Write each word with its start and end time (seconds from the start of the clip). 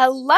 Hello, 0.00 0.36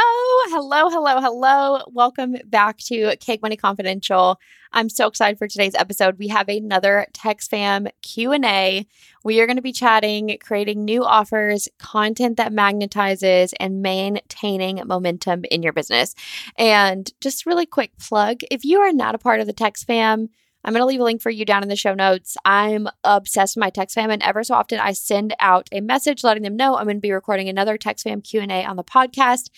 hello, 0.48 0.88
hello, 0.88 1.20
hello. 1.20 1.82
Welcome 1.88 2.36
back 2.46 2.78
to 2.78 3.14
Cake 3.18 3.42
Money 3.42 3.58
Confidential. 3.58 4.40
I'm 4.72 4.88
so 4.88 5.06
excited 5.06 5.36
for 5.36 5.46
today's 5.48 5.74
episode. 5.74 6.18
We 6.18 6.28
have 6.28 6.48
another 6.48 7.06
TextFam 7.12 7.90
Q&A. 8.00 8.86
We 9.22 9.38
are 9.38 9.46
going 9.46 9.56
to 9.56 9.62
be 9.62 9.74
chatting, 9.74 10.34
creating 10.40 10.86
new 10.86 11.04
offers, 11.04 11.68
content 11.78 12.38
that 12.38 12.54
magnetizes 12.54 13.52
and 13.60 13.82
maintaining 13.82 14.80
momentum 14.86 15.44
in 15.50 15.62
your 15.62 15.74
business. 15.74 16.14
And 16.56 17.12
just 17.20 17.44
really 17.44 17.66
quick 17.66 17.90
plug, 17.98 18.38
if 18.50 18.64
you 18.64 18.80
are 18.80 18.94
not 18.94 19.14
a 19.14 19.18
part 19.18 19.40
of 19.40 19.46
the 19.46 19.52
TextFam, 19.52 20.30
I'm 20.64 20.72
going 20.72 20.82
to 20.82 20.86
leave 20.86 21.00
a 21.00 21.04
link 21.04 21.22
for 21.22 21.30
you 21.30 21.44
down 21.44 21.62
in 21.62 21.68
the 21.68 21.76
show 21.76 21.94
notes. 21.94 22.36
I'm 22.44 22.88
obsessed 23.04 23.56
with 23.56 23.60
my 23.60 23.70
text 23.70 23.94
fam, 23.94 24.10
and 24.10 24.22
ever 24.22 24.44
so 24.44 24.54
often 24.54 24.78
I 24.78 24.92
send 24.92 25.34
out 25.40 25.68
a 25.72 25.80
message 25.80 26.22
letting 26.22 26.42
them 26.42 26.56
know 26.56 26.76
I'm 26.76 26.84
going 26.84 26.96
to 26.96 27.00
be 27.00 27.12
recording 27.12 27.48
another 27.48 27.78
text 27.78 28.04
fam 28.04 28.20
Q&A 28.20 28.64
on 28.64 28.76
the 28.76 28.84
podcast. 28.84 29.50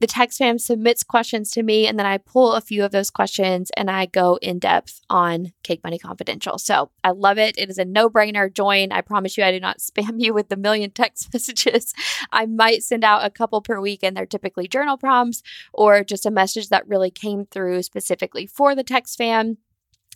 The 0.00 0.08
text 0.08 0.38
fam 0.38 0.58
submits 0.58 1.04
questions 1.04 1.50
to 1.52 1.62
me, 1.62 1.86
and 1.86 1.98
then 1.98 2.04
I 2.04 2.18
pull 2.18 2.52
a 2.52 2.60
few 2.60 2.84
of 2.84 2.90
those 2.90 3.10
questions 3.10 3.70
and 3.76 3.90
I 3.90 4.06
go 4.06 4.38
in 4.42 4.58
depth 4.58 5.00
on 5.08 5.52
Cake 5.62 5.82
Money 5.84 5.98
Confidential. 5.98 6.58
So 6.58 6.90
I 7.04 7.12
love 7.12 7.38
it. 7.38 7.56
It 7.56 7.70
is 7.70 7.78
a 7.78 7.84
no 7.84 8.10
brainer. 8.10 8.52
Join. 8.52 8.90
I 8.90 9.00
promise 9.02 9.38
you, 9.38 9.44
I 9.44 9.52
do 9.52 9.60
not 9.60 9.78
spam 9.78 10.20
you 10.20 10.34
with 10.34 10.48
the 10.48 10.56
million 10.56 10.90
text 10.90 11.28
messages. 11.32 11.94
I 12.32 12.46
might 12.46 12.82
send 12.82 13.04
out 13.04 13.24
a 13.24 13.30
couple 13.30 13.62
per 13.62 13.80
week, 13.80 14.00
and 14.02 14.16
they're 14.16 14.26
typically 14.26 14.68
journal 14.68 14.98
prompts 14.98 15.42
or 15.72 16.02
just 16.02 16.26
a 16.26 16.30
message 16.30 16.68
that 16.68 16.88
really 16.88 17.10
came 17.10 17.46
through 17.46 17.82
specifically 17.82 18.46
for 18.46 18.74
the 18.74 18.84
text 18.84 19.16
fam 19.16 19.58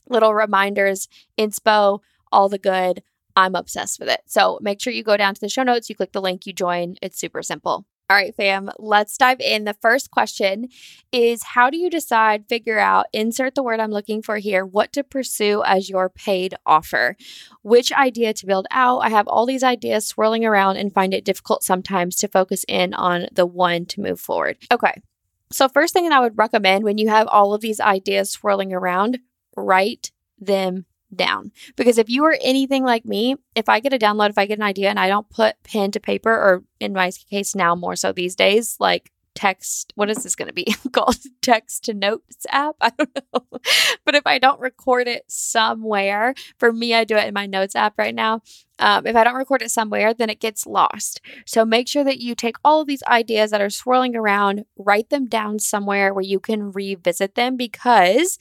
little 0.09 0.35
reminders, 0.35 1.09
inspo, 1.39 2.01
all 2.33 2.49
the 2.49 2.59
good. 2.59 3.03
I'm 3.37 3.55
obsessed 3.55 4.01
with 4.01 4.09
it. 4.09 4.21
So 4.27 4.59
make 4.61 4.81
sure 4.81 4.93
you 4.93 5.05
go 5.05 5.17
down 5.17 5.35
to 5.35 5.41
the 5.41 5.49
show 5.49 5.63
notes, 5.63 5.89
you 5.89 5.95
click 5.95 6.13
the 6.13 6.21
link, 6.21 6.47
you 6.47 6.53
join. 6.53 6.97
It's 7.01 7.19
super 7.19 7.43
simple. 7.43 7.87
All 8.11 8.17
right, 8.17 8.35
fam, 8.35 8.71
let's 8.79 9.19
dive 9.19 9.39
in. 9.39 9.65
The 9.65 9.75
first 9.75 10.11
question 10.11 10.69
is 11.13 11.43
How 11.43 11.69
do 11.69 11.77
you 11.77 11.91
decide, 11.91 12.49
figure 12.49 12.79
out, 12.79 13.05
insert 13.13 13.55
the 13.55 13.63
word 13.63 13.81
I'm 13.81 13.91
looking 13.91 14.23
for 14.23 14.39
here, 14.39 14.65
what 14.65 14.95
to 14.95 15.05
pursue 15.05 15.63
as 15.67 15.91
your 15.91 16.09
paid 16.09 16.55
offer? 16.65 17.17
Which 17.61 17.93
idea 17.93 18.33
to 18.33 18.47
build 18.47 18.67
out? 18.71 19.01
I 19.01 19.11
have 19.11 19.29
all 19.29 19.45
these 19.45 19.63
ideas 19.63 20.07
swirling 20.07 20.47
around 20.47 20.79
and 20.79 20.93
find 20.93 21.13
it 21.13 21.25
difficult 21.25 21.63
sometimes 21.63 22.17
to 22.17 22.29
focus 22.29 22.65
in 22.67 22.95
on 22.95 23.27
the 23.31 23.45
one 23.45 23.85
to 23.87 24.01
move 24.01 24.19
forward. 24.19 24.57
Okay, 24.73 25.03
so, 25.51 25.69
first 25.69 25.95
thing 25.95 26.09
that 26.09 26.17
I 26.17 26.21
would 26.21 26.37
recommend 26.37 26.85
when 26.85 26.99
you 26.99 27.09
have 27.09 27.27
all 27.29 27.55
of 27.55 27.63
these 27.63 27.81
ideas 27.81 28.31
swirling 28.31 28.73
around, 28.73 29.19
write 29.57 30.11
them 30.39 30.87
down. 31.15 31.53
Because 31.77 31.99
if 31.99 32.09
you 32.09 32.25
are 32.25 32.37
anything 32.43 32.85
like 32.85 33.05
me, 33.05 33.37
if 33.55 33.69
I 33.69 33.81
get 33.81 33.93
a 33.93 33.99
download, 33.99 34.31
if 34.31 34.39
I 34.39 34.47
get 34.47 34.59
an 34.59 34.65
idea 34.65 34.91
and 34.91 35.01
I 35.01 35.09
don't 35.09 35.29
put 35.31 35.63
pen 35.63 35.91
to 35.93 36.01
paper, 36.01 36.31
or 36.31 36.65
in 36.81 36.93
my 36.93 37.11
case 37.31 37.55
now 37.55 37.75
more 37.75 37.97
so 37.97 38.13
these 38.13 38.35
days, 38.35 38.77
like 38.79 39.11
text, 39.35 39.93
what 39.95 40.11
is 40.11 40.25
this 40.25 40.35
going 40.35 40.49
to 40.49 40.55
be 40.55 40.65
called? 40.93 41.17
Text 41.43 41.85
to 41.85 41.95
notes 41.95 42.45
app? 42.51 42.75
I 42.81 42.91
don't 42.91 43.19
know. 43.33 43.61
but 44.05 44.15
if 44.15 44.27
I 44.27 44.39
don't 44.39 44.61
record 44.61 45.07
it 45.07 45.25
somewhere, 45.29 46.35
for 46.59 46.73
me, 46.73 46.93
I 46.93 47.05
do 47.05 47.17
it 47.17 47.27
in 47.27 47.35
my 47.35 47.47
notes 47.47 47.77
app 47.77 47.97
right 47.99 48.15
now. 48.15 48.43
Um, 48.81 49.07
if 49.07 49.17
I 49.17 49.25
don't 49.25 49.35
record 49.35 49.63
it 49.63 49.71
somewhere, 49.71 50.13
then 50.13 50.31
it 50.31 50.41
gets 50.41 50.67
lost. 50.67 51.21
So 51.47 51.65
make 51.65 51.89
sure 51.89 52.05
that 52.05 52.21
you 52.21 52.35
take 52.35 52.57
all 52.65 52.81
of 52.81 52.87
these 52.87 53.03
ideas 53.05 53.51
that 53.51 53.61
are 53.61 53.71
swirling 53.71 54.17
around, 54.17 54.65
write 54.77 55.11
them 55.11 55.27
down 55.27 55.59
somewhere 55.59 56.13
where 56.13 56.25
you 56.25 56.41
can 56.41 56.73
revisit 56.73 57.35
them 57.35 57.57
because 57.57 58.39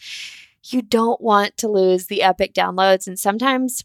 you 0.74 0.82
don't 0.82 1.22
want 1.22 1.58
to 1.58 1.68
lose 1.68 2.08
the 2.08 2.24
epic 2.24 2.54
downloads. 2.54 3.08
And 3.08 3.20
sometimes, 3.20 3.84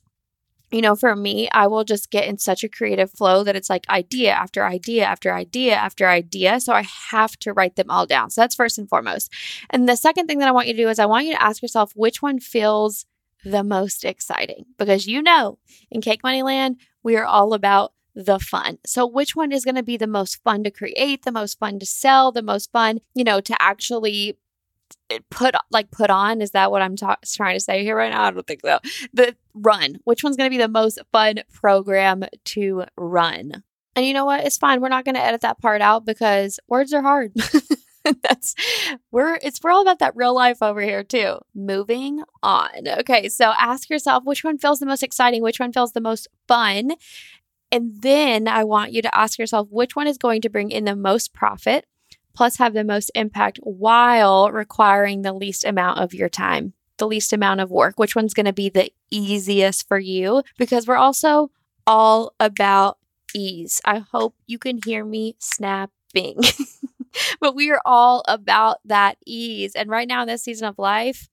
you 0.70 0.80
know, 0.80 0.96
for 0.96 1.14
me, 1.14 1.48
I 1.52 1.66
will 1.66 1.84
just 1.84 2.10
get 2.10 2.26
in 2.26 2.38
such 2.38 2.64
a 2.64 2.68
creative 2.68 3.10
flow 3.10 3.44
that 3.44 3.56
it's 3.56 3.70
like 3.70 3.88
idea 3.88 4.32
after 4.32 4.64
idea 4.64 5.04
after 5.04 5.32
idea 5.32 5.74
after 5.74 6.08
idea. 6.08 6.60
So 6.60 6.72
I 6.72 6.84
have 7.10 7.36
to 7.40 7.52
write 7.52 7.76
them 7.76 7.90
all 7.90 8.06
down. 8.06 8.30
So 8.30 8.40
that's 8.40 8.54
first 8.54 8.78
and 8.78 8.88
foremost. 8.88 9.32
And 9.70 9.88
the 9.88 9.96
second 9.96 10.26
thing 10.26 10.38
that 10.38 10.48
I 10.48 10.52
want 10.52 10.68
you 10.68 10.74
to 10.74 10.82
do 10.82 10.88
is 10.88 10.98
I 10.98 11.06
want 11.06 11.26
you 11.26 11.32
to 11.32 11.42
ask 11.42 11.62
yourself 11.62 11.92
which 11.94 12.22
one 12.22 12.38
feels 12.40 13.06
the 13.44 13.64
most 13.64 14.04
exciting 14.04 14.66
because 14.78 15.06
you 15.06 15.20
know 15.20 15.58
in 15.90 16.00
Cake 16.00 16.22
Money 16.22 16.42
Land, 16.42 16.76
we 17.02 17.16
are 17.16 17.24
all 17.24 17.54
about 17.54 17.92
the 18.14 18.38
fun. 18.38 18.78
So, 18.84 19.06
which 19.06 19.34
one 19.34 19.52
is 19.52 19.64
going 19.64 19.74
to 19.74 19.82
be 19.82 19.96
the 19.96 20.06
most 20.06 20.42
fun 20.42 20.64
to 20.64 20.70
create, 20.70 21.24
the 21.24 21.32
most 21.32 21.58
fun 21.58 21.78
to 21.78 21.86
sell, 21.86 22.30
the 22.30 22.42
most 22.42 22.70
fun, 22.70 23.00
you 23.14 23.24
know, 23.24 23.40
to 23.40 23.56
actually 23.60 24.36
put 25.30 25.54
like 25.70 25.90
put 25.90 26.10
on? 26.10 26.40
Is 26.40 26.52
that 26.52 26.70
what 26.70 26.82
i'm 26.82 26.96
ta- 26.96 27.16
trying 27.26 27.56
to 27.56 27.60
say 27.60 27.82
here 27.82 27.96
right 27.96 28.12
now? 28.12 28.24
I 28.24 28.30
don't 28.30 28.46
think 28.46 28.62
so. 28.64 28.78
The 29.12 29.36
run 29.54 29.96
which 30.04 30.24
one's 30.24 30.36
going 30.36 30.50
to 30.50 30.56
be 30.56 30.62
the 30.62 30.68
most 30.68 30.98
fun 31.12 31.40
program 31.52 32.24
to 32.46 32.84
run? 32.96 33.62
And 33.94 34.06
you 34.06 34.14
know 34.14 34.24
what? 34.24 34.44
It's 34.44 34.56
fine. 34.56 34.80
We're 34.80 34.88
not 34.88 35.04
going 35.04 35.16
to 35.16 35.22
edit 35.22 35.42
that 35.42 35.60
part 35.60 35.82
out 35.82 36.06
because 36.06 36.58
words 36.66 36.94
are 36.94 37.02
hard. 37.02 37.32
That's 38.22 38.54
we're 39.12 39.38
it's 39.42 39.60
we're 39.62 39.70
all 39.70 39.82
about 39.82 40.00
that 40.00 40.16
real 40.16 40.34
life 40.34 40.62
over 40.62 40.80
here 40.80 41.04
too. 41.04 41.38
Moving 41.54 42.22
on. 42.42 42.88
Okay 43.00 43.28
so 43.28 43.52
ask 43.58 43.90
yourself 43.90 44.24
which 44.24 44.44
one 44.44 44.58
feels 44.58 44.80
the 44.80 44.86
most 44.86 45.02
exciting? 45.02 45.42
Which 45.42 45.60
one 45.60 45.72
feels 45.72 45.92
the 45.92 46.00
most 46.00 46.28
fun? 46.48 46.92
And 47.70 48.02
then 48.02 48.48
i 48.48 48.64
want 48.64 48.92
you 48.92 49.00
to 49.02 49.16
ask 49.16 49.38
yourself 49.38 49.68
which 49.70 49.96
one 49.96 50.06
is 50.06 50.18
going 50.18 50.42
to 50.42 50.50
bring 50.50 50.70
in 50.70 50.84
the 50.84 50.96
most 50.96 51.32
profit 51.32 51.86
plus 52.34 52.56
have 52.56 52.74
the 52.74 52.84
most 52.84 53.10
impact 53.14 53.58
while 53.62 54.50
requiring 54.50 55.22
the 55.22 55.32
least 55.32 55.64
amount 55.64 55.98
of 55.98 56.14
your 56.14 56.28
time, 56.28 56.72
the 56.98 57.06
least 57.06 57.32
amount 57.32 57.60
of 57.60 57.70
work? 57.70 57.98
Which 57.98 58.16
one's 58.16 58.34
going 58.34 58.46
to 58.46 58.52
be 58.52 58.68
the 58.68 58.90
easiest 59.10 59.88
for 59.88 59.98
you? 59.98 60.42
Because 60.58 60.86
we're 60.86 60.96
also 60.96 61.50
all 61.86 62.34
about 62.38 62.98
ease. 63.34 63.80
I 63.84 63.98
hope 63.98 64.34
you 64.46 64.58
can 64.58 64.78
hear 64.84 65.04
me 65.04 65.36
snapping. 65.38 66.40
but 67.40 67.54
we 67.54 67.70
are 67.70 67.80
all 67.84 68.22
about 68.28 68.78
that 68.84 69.16
ease. 69.26 69.74
And 69.74 69.90
right 69.90 70.08
now 70.08 70.22
in 70.22 70.28
this 70.28 70.44
season 70.44 70.68
of 70.68 70.78
life, 70.78 71.28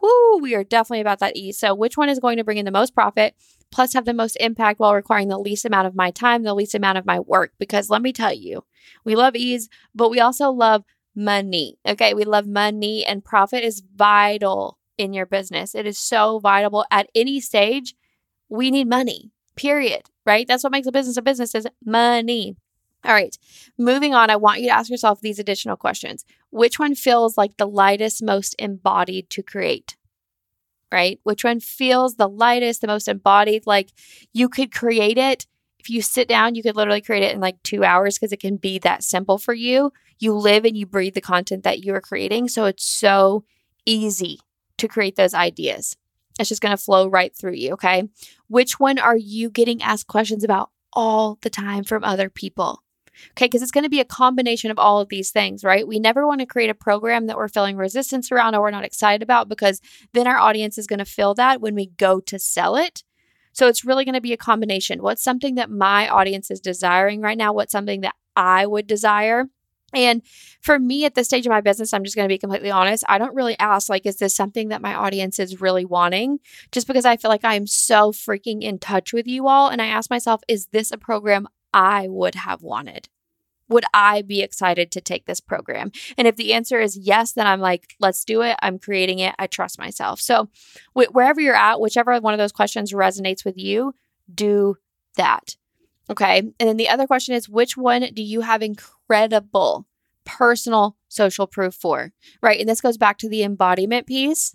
whoo, 0.00 0.38
we 0.40 0.54
are 0.54 0.64
definitely 0.64 1.00
about 1.00 1.20
that 1.20 1.36
ease. 1.36 1.58
So, 1.58 1.74
which 1.74 1.96
one 1.96 2.08
is 2.08 2.20
going 2.20 2.36
to 2.36 2.44
bring 2.44 2.58
in 2.58 2.64
the 2.64 2.70
most 2.70 2.94
profit, 2.94 3.34
plus 3.70 3.92
have 3.92 4.04
the 4.04 4.14
most 4.14 4.36
impact 4.40 4.80
while 4.80 4.94
requiring 4.94 5.28
the 5.28 5.38
least 5.38 5.64
amount 5.64 5.86
of 5.86 5.94
my 5.94 6.10
time, 6.10 6.42
the 6.42 6.54
least 6.54 6.74
amount 6.74 6.98
of 6.98 7.06
my 7.06 7.20
work? 7.20 7.52
Because 7.58 7.90
let 7.90 8.02
me 8.02 8.12
tell 8.12 8.32
you, 8.32 8.64
we 9.04 9.14
love 9.14 9.36
ease, 9.36 9.68
but 9.94 10.10
we 10.10 10.20
also 10.20 10.50
love 10.50 10.84
money. 11.14 11.78
Okay, 11.86 12.14
we 12.14 12.24
love 12.24 12.46
money, 12.46 13.04
and 13.04 13.24
profit 13.24 13.64
is 13.64 13.82
vital 13.94 14.78
in 14.98 15.12
your 15.12 15.26
business. 15.26 15.74
It 15.74 15.86
is 15.86 15.98
so 15.98 16.38
vital 16.38 16.84
at 16.90 17.10
any 17.14 17.40
stage. 17.40 17.94
We 18.48 18.70
need 18.70 18.88
money, 18.88 19.32
period. 19.56 20.02
Right? 20.24 20.46
That's 20.46 20.64
what 20.64 20.72
makes 20.72 20.86
a 20.86 20.92
business 20.92 21.16
a 21.16 21.22
business 21.22 21.54
is 21.54 21.66
money. 21.84 22.56
All 23.04 23.12
right, 23.12 23.36
moving 23.78 24.14
on, 24.14 24.30
I 24.30 24.36
want 24.36 24.60
you 24.60 24.66
to 24.66 24.74
ask 24.74 24.90
yourself 24.90 25.20
these 25.20 25.38
additional 25.38 25.76
questions. 25.76 26.24
Which 26.50 26.78
one 26.78 26.96
feels 26.96 27.36
like 27.36 27.56
the 27.56 27.68
lightest, 27.68 28.22
most 28.22 28.56
embodied 28.58 29.30
to 29.30 29.44
create? 29.44 29.96
Right? 30.92 31.18
Which 31.24 31.44
one 31.44 31.60
feels 31.60 32.14
the 32.14 32.28
lightest, 32.28 32.80
the 32.80 32.86
most 32.86 33.08
embodied? 33.08 33.66
Like 33.66 33.92
you 34.32 34.48
could 34.48 34.72
create 34.72 35.18
it. 35.18 35.46
If 35.78 35.90
you 35.90 36.02
sit 36.02 36.28
down, 36.28 36.54
you 36.54 36.62
could 36.62 36.76
literally 36.76 37.00
create 37.00 37.22
it 37.22 37.34
in 37.34 37.40
like 37.40 37.62
two 37.62 37.84
hours 37.84 38.16
because 38.18 38.32
it 38.32 38.40
can 38.40 38.56
be 38.56 38.78
that 38.80 39.04
simple 39.04 39.38
for 39.38 39.54
you. 39.54 39.92
You 40.18 40.34
live 40.34 40.64
and 40.64 40.76
you 40.76 40.86
breathe 40.86 41.14
the 41.14 41.20
content 41.20 41.64
that 41.64 41.84
you're 41.84 42.00
creating. 42.00 42.48
So 42.48 42.64
it's 42.64 42.84
so 42.84 43.44
easy 43.84 44.40
to 44.78 44.88
create 44.88 45.16
those 45.16 45.34
ideas. 45.34 45.96
It's 46.38 46.48
just 46.48 46.62
going 46.62 46.76
to 46.76 46.82
flow 46.82 47.08
right 47.08 47.34
through 47.34 47.54
you. 47.54 47.72
Okay. 47.74 48.08
Which 48.48 48.78
one 48.78 48.98
are 48.98 49.16
you 49.16 49.50
getting 49.50 49.82
asked 49.82 50.06
questions 50.06 50.44
about 50.44 50.70
all 50.92 51.38
the 51.42 51.50
time 51.50 51.84
from 51.84 52.04
other 52.04 52.28
people? 52.30 52.82
Okay, 53.32 53.46
because 53.46 53.62
it's 53.62 53.70
going 53.70 53.84
to 53.84 53.90
be 53.90 54.00
a 54.00 54.04
combination 54.04 54.70
of 54.70 54.78
all 54.78 55.00
of 55.00 55.08
these 55.08 55.30
things, 55.30 55.64
right? 55.64 55.86
We 55.86 55.98
never 55.98 56.26
want 56.26 56.40
to 56.40 56.46
create 56.46 56.70
a 56.70 56.74
program 56.74 57.26
that 57.26 57.36
we're 57.36 57.48
feeling 57.48 57.76
resistance 57.76 58.30
around 58.32 58.54
or 58.54 58.62
we're 58.62 58.70
not 58.70 58.84
excited 58.84 59.22
about 59.22 59.48
because 59.48 59.80
then 60.12 60.26
our 60.26 60.38
audience 60.38 60.78
is 60.78 60.86
going 60.86 60.98
to 60.98 61.04
feel 61.04 61.34
that 61.34 61.60
when 61.60 61.74
we 61.74 61.86
go 61.86 62.20
to 62.20 62.38
sell 62.38 62.76
it. 62.76 63.02
So 63.52 63.68
it's 63.68 63.84
really 63.84 64.04
going 64.04 64.14
to 64.14 64.20
be 64.20 64.34
a 64.34 64.38
combination. 64.38 65.02
What's 65.02 65.22
something 65.22 65.54
that 65.54 65.70
my 65.70 66.08
audience 66.08 66.50
is 66.50 66.60
desiring 66.60 67.22
right 67.22 67.38
now? 67.38 67.52
What's 67.52 67.72
something 67.72 68.02
that 68.02 68.14
I 68.36 68.66
would 68.66 68.86
desire? 68.86 69.46
And 69.94 70.22
for 70.60 70.78
me 70.78 71.04
at 71.04 71.14
this 71.14 71.28
stage 71.28 71.46
of 71.46 71.50
my 71.50 71.60
business, 71.60 71.94
I'm 71.94 72.04
just 72.04 72.16
going 72.16 72.28
to 72.28 72.32
be 72.32 72.38
completely 72.38 72.70
honest. 72.70 73.04
I 73.08 73.18
don't 73.18 73.34
really 73.34 73.58
ask, 73.58 73.88
like, 73.88 74.04
is 74.04 74.16
this 74.16 74.34
something 74.34 74.68
that 74.68 74.82
my 74.82 74.94
audience 74.94 75.38
is 75.38 75.60
really 75.60 75.84
wanting? 75.84 76.40
Just 76.72 76.86
because 76.86 77.04
I 77.04 77.16
feel 77.16 77.30
like 77.30 77.44
I'm 77.44 77.66
so 77.66 78.12
freaking 78.12 78.62
in 78.62 78.78
touch 78.78 79.12
with 79.12 79.26
you 79.26 79.48
all. 79.48 79.68
And 79.68 79.80
I 79.80 79.86
ask 79.86 80.10
myself, 80.10 80.42
is 80.48 80.66
this 80.66 80.90
a 80.90 80.98
program 80.98 81.48
I 81.76 82.08
would 82.08 82.34
have 82.34 82.62
wanted? 82.62 83.10
Would 83.68 83.84
I 83.92 84.22
be 84.22 84.40
excited 84.40 84.90
to 84.92 85.00
take 85.02 85.26
this 85.26 85.40
program? 85.40 85.92
And 86.16 86.26
if 86.26 86.36
the 86.36 86.54
answer 86.54 86.80
is 86.80 86.96
yes, 86.96 87.32
then 87.32 87.46
I'm 87.46 87.60
like, 87.60 87.94
let's 88.00 88.24
do 88.24 88.40
it. 88.40 88.56
I'm 88.62 88.78
creating 88.78 89.18
it. 89.18 89.34
I 89.38 89.46
trust 89.46 89.78
myself. 89.78 90.20
So, 90.20 90.48
wh- 90.94 91.12
wherever 91.12 91.40
you're 91.40 91.54
at, 91.54 91.80
whichever 91.80 92.18
one 92.20 92.32
of 92.32 92.38
those 92.38 92.52
questions 92.52 92.92
resonates 92.92 93.44
with 93.44 93.58
you, 93.58 93.94
do 94.32 94.76
that. 95.16 95.56
Okay. 96.08 96.38
And 96.38 96.54
then 96.58 96.78
the 96.78 96.88
other 96.88 97.06
question 97.06 97.34
is 97.34 97.48
which 97.48 97.76
one 97.76 98.08
do 98.14 98.22
you 98.22 98.40
have 98.40 98.62
incredible 98.62 99.86
personal 100.24 100.96
social 101.08 101.46
proof 101.46 101.74
for? 101.74 102.12
Right. 102.40 102.58
And 102.58 102.68
this 102.68 102.80
goes 102.80 102.96
back 102.96 103.18
to 103.18 103.28
the 103.28 103.42
embodiment 103.42 104.06
piece. 104.06 104.54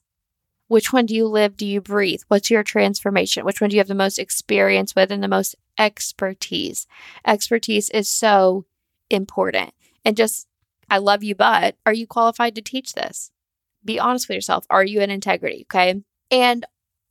Which 0.72 0.94
one 0.94 1.06
do 1.06 1.14
you 1.14 1.28
live? 1.28 1.58
Do 1.58 1.66
you 1.66 1.82
breathe? 1.82 2.22
What's 2.30 2.50
your 2.50 2.64
transformation? 2.64 3.44
Which 3.44 3.60
one 3.60 3.70
do 3.70 3.76
you 3.76 3.82
have 3.82 3.90
the 3.90 3.94
most 3.94 4.18
experience 4.18 4.96
with 4.96 5.12
and 5.12 5.22
the 5.22 5.28
most 5.28 5.54
expertise? 5.78 6.88
Expertise 7.28 7.90
is 7.90 8.08
so 8.08 8.64
important. 9.10 9.74
And 10.06 10.16
just, 10.16 10.48
I 10.90 11.00
love 11.00 11.26
you, 11.26 11.36
but 11.36 11.76
are 11.86 11.92
you 11.92 12.08
qualified 12.08 12.56
to 12.56 12.62
teach 12.62 12.94
this? 12.94 13.32
Be 13.84 14.00
honest 14.00 14.30
with 14.30 14.36
yourself. 14.36 14.66
Are 14.70 14.86
you 14.86 15.02
in 15.02 15.10
integrity? 15.10 15.66
Okay. 15.70 16.04
And 16.32 16.66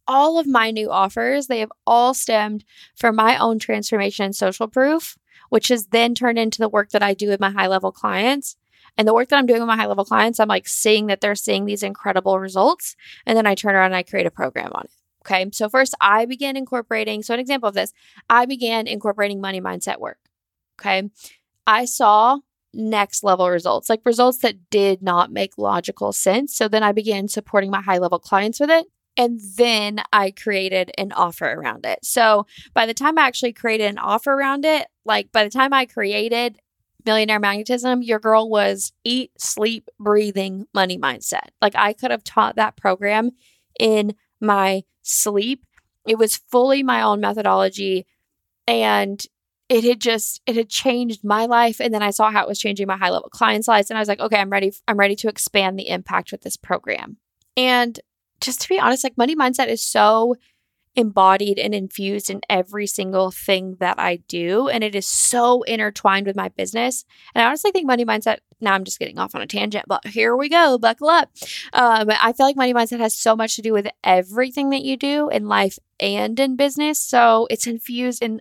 all 0.09 0.39
of 0.39 0.47
my 0.47 0.71
new 0.71 0.91
offers, 0.91 1.49
they 1.49 1.61
have 1.61 1.73
all 1.87 2.15
stemmed 2.15 2.65
from 2.97 3.15
my 3.15 3.37
own 3.37 3.59
transformation 3.59 4.25
and 4.25 4.35
social 4.35 4.69
proof, 4.69 5.19
which 5.51 5.69
has 5.69 5.89
then 5.89 6.15
turned 6.15 6.39
into 6.39 6.61
the 6.61 6.69
work 6.71 6.93
that 6.93 7.03
I 7.03 7.13
do 7.13 7.29
with 7.29 7.41
my 7.41 7.51
high 7.51 7.67
level 7.67 7.93
clients. 7.93 8.57
And 8.97 9.07
the 9.07 9.15
work 9.15 9.29
that 9.29 9.39
I'm 9.39 9.47
doing 9.47 9.61
with 9.61 9.69
my 9.69 9.77
high 9.77 9.87
level 9.87 10.05
clients, 10.05 10.41
I'm 10.41 10.49
like 10.49 10.69
seeing 10.69 11.07
that 11.07 11.21
they're 11.21 11.35
seeing 11.35 11.65
these 11.65 11.83
incredible 11.83 12.39
results. 12.39 12.97
And 13.27 13.37
then 13.37 13.47
I 13.47 13.55
turn 13.55 13.75
around 13.75 13.87
and 13.87 13.97
I 13.97 14.03
create 14.03 14.27
a 14.27 14.31
program 14.31 14.71
on 14.75 14.85
it. 14.85 14.91
Okay. 15.25 15.51
So 15.53 15.69
first 15.69 15.95
I 16.01 16.25
began 16.25 16.57
incorporating, 16.57 17.23
so 17.23 17.35
an 17.35 17.41
example 17.41 17.69
of 17.69 17.75
this, 17.75 17.93
I 18.29 18.47
began 18.47 18.87
incorporating 18.87 19.41
money 19.41 19.61
mindset 19.61 19.99
work. 19.99 20.19
Okay. 20.81 21.11
I 21.67 21.85
saw 21.85 22.39
next 22.73 23.23
level 23.23 23.51
results, 23.51 23.89
like 23.89 24.01
results 24.05 24.39
that 24.39 24.71
did 24.71 25.03
not 25.03 25.33
make 25.33 25.59
logical 25.59 26.13
sense. 26.13 26.57
So 26.57 26.69
then 26.69 26.83
I 26.83 26.93
began 26.93 27.29
supporting 27.29 27.71
my 27.71 27.83
high 27.83 27.99
level 27.99 28.19
clients 28.19 28.61
with 28.61 28.71
it. 28.71 28.87
And 29.17 29.41
then 29.57 30.01
I 30.13 30.31
created 30.31 30.93
an 30.97 31.13
offer 31.13 31.47
around 31.47 31.85
it. 31.85 31.99
So 32.03 32.47
by 32.73 32.87
the 32.87 32.95
time 32.95 33.19
I 33.19 33.23
actually 33.23 33.53
created 33.53 33.91
an 33.91 33.99
offer 33.99 34.33
around 34.33 34.65
it, 34.65 34.87
like 35.05 35.33
by 35.33 35.45
the 35.45 35.51
time 35.51 35.73
I 35.73 35.85
created 35.85 36.59
Millionaire 37.05 37.41
Magnetism, 37.41 38.03
your 38.03 38.19
girl 38.19 38.49
was 38.49 38.93
eat, 39.05 39.33
sleep, 39.39 39.89
breathing, 39.99 40.67
money 40.75 40.99
mindset. 40.99 41.49
Like 41.61 41.75
I 41.77 41.93
could 41.93 42.11
have 42.11 42.25
taught 42.25 42.57
that 42.57 42.77
program 42.77 43.33
in 43.79 44.15
my 44.41 44.85
sleep. 45.03 45.65
It 46.07 46.19
was 46.19 46.37
fully 46.37 46.83
my 46.83 47.03
own 47.03 47.21
methodology. 47.21 48.07
And 48.67 49.25
it 49.71 49.85
had 49.85 50.01
just 50.01 50.43
it 50.47 50.57
had 50.57 50.69
changed 50.69 51.25
my 51.25 51.47
life 51.47 51.81
and 51.81 51.95
then 51.95 52.03
i 52.03 52.11
saw 52.11 52.31
how 52.31 52.43
it 52.43 52.49
was 52.49 52.59
changing 52.59 52.87
my 52.87 52.97
high 52.97 53.09
level 53.09 53.31
clients 53.31 53.69
lives 53.69 53.89
and 53.89 53.97
i 53.97 54.01
was 54.01 54.09
like 54.09 54.21
okay 54.21 54.37
i'm 54.37 54.51
ready 54.51 54.73
i'm 54.89 54.99
ready 54.99 55.15
to 55.15 55.29
expand 55.29 55.79
the 55.79 55.89
impact 55.89 56.33
with 56.33 56.43
this 56.43 56.57
program 56.57 57.17
and 57.57 58.01
just 58.41 58.61
to 58.61 58.69
be 58.69 58.79
honest 58.79 59.05
like 59.05 59.17
money 59.17 59.37
mindset 59.37 59.69
is 59.69 59.81
so 59.81 60.35
embodied 60.97 61.59
and 61.59 61.75
infused 61.75 62.31
in 62.31 62.41
every 62.51 62.87
single 62.87 63.31
thing 63.31 63.77
that 63.79 63.99
i 63.99 64.17
do 64.29 64.69
and 64.69 64.83
it 64.83 64.95
is 64.95 65.07
so 65.07 65.63
intertwined 65.63 66.27
with 66.27 66.37
my 66.37 66.49
business 66.49 67.05
and 67.35 67.43
i 67.43 67.47
honestly 67.47 67.71
think 67.71 67.87
money 67.87 68.05
mindset 68.05 68.39
now 68.61 68.75
i'm 68.75 68.85
just 68.85 68.99
getting 68.99 69.19
off 69.19 69.35
on 69.35 69.41
a 69.41 69.47
tangent 69.47 69.85
but 69.87 70.05
here 70.07 70.37
we 70.37 70.49
go 70.49 70.79
buckle 70.79 71.09
up 71.09 71.31
um, 71.73 72.11
i 72.21 72.33
feel 72.33 72.45
like 72.45 72.57
money 72.57 72.75
mindset 72.75 72.99
has 72.99 73.17
so 73.17 73.37
much 73.37 73.55
to 73.55 73.63
do 73.63 73.73
with 73.73 73.87
everything 74.03 74.71
that 74.71 74.83
you 74.83 74.97
do 74.97 75.29
in 75.29 75.47
life 75.47 75.79
and 76.01 76.41
in 76.41 76.57
business 76.57 77.01
so 77.03 77.47
it's 77.51 77.69
infused 77.69 78.23
in 78.23 78.41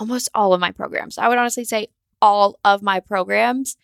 almost 0.00 0.30
all 0.34 0.52
of 0.52 0.60
my 0.60 0.72
programs. 0.72 1.18
I 1.18 1.28
would 1.28 1.38
honestly 1.38 1.64
say 1.64 1.88
all 2.22 2.58
of 2.64 2.82
my 2.82 3.00
programs 3.00 3.76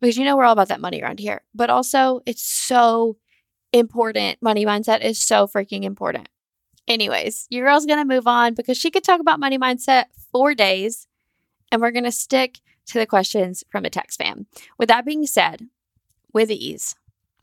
because 0.00 0.18
you 0.18 0.24
know 0.24 0.36
we're 0.36 0.44
all 0.44 0.52
about 0.52 0.68
that 0.68 0.80
money 0.80 1.00
around 1.00 1.20
here. 1.20 1.42
But 1.54 1.70
also, 1.70 2.20
it's 2.26 2.42
so 2.42 3.16
important. 3.72 4.42
Money 4.42 4.66
mindset 4.66 5.02
is 5.02 5.22
so 5.22 5.46
freaking 5.46 5.84
important. 5.84 6.28
Anyways, 6.88 7.46
your 7.50 7.66
girl's 7.66 7.86
going 7.86 7.98
to 7.98 8.14
move 8.14 8.26
on 8.26 8.54
because 8.54 8.76
she 8.76 8.90
could 8.90 9.04
talk 9.04 9.20
about 9.20 9.40
money 9.40 9.58
mindset 9.58 10.06
for 10.32 10.54
days 10.54 11.06
and 11.70 11.80
we're 11.80 11.90
going 11.90 12.04
to 12.04 12.12
stick 12.12 12.60
to 12.86 12.98
the 12.98 13.06
questions 13.06 13.64
from 13.70 13.82
the 13.82 13.90
text 13.90 14.18
fam. 14.18 14.46
With 14.78 14.88
that 14.88 15.04
being 15.04 15.26
said, 15.26 15.68
with 16.32 16.50
ease, 16.50 16.96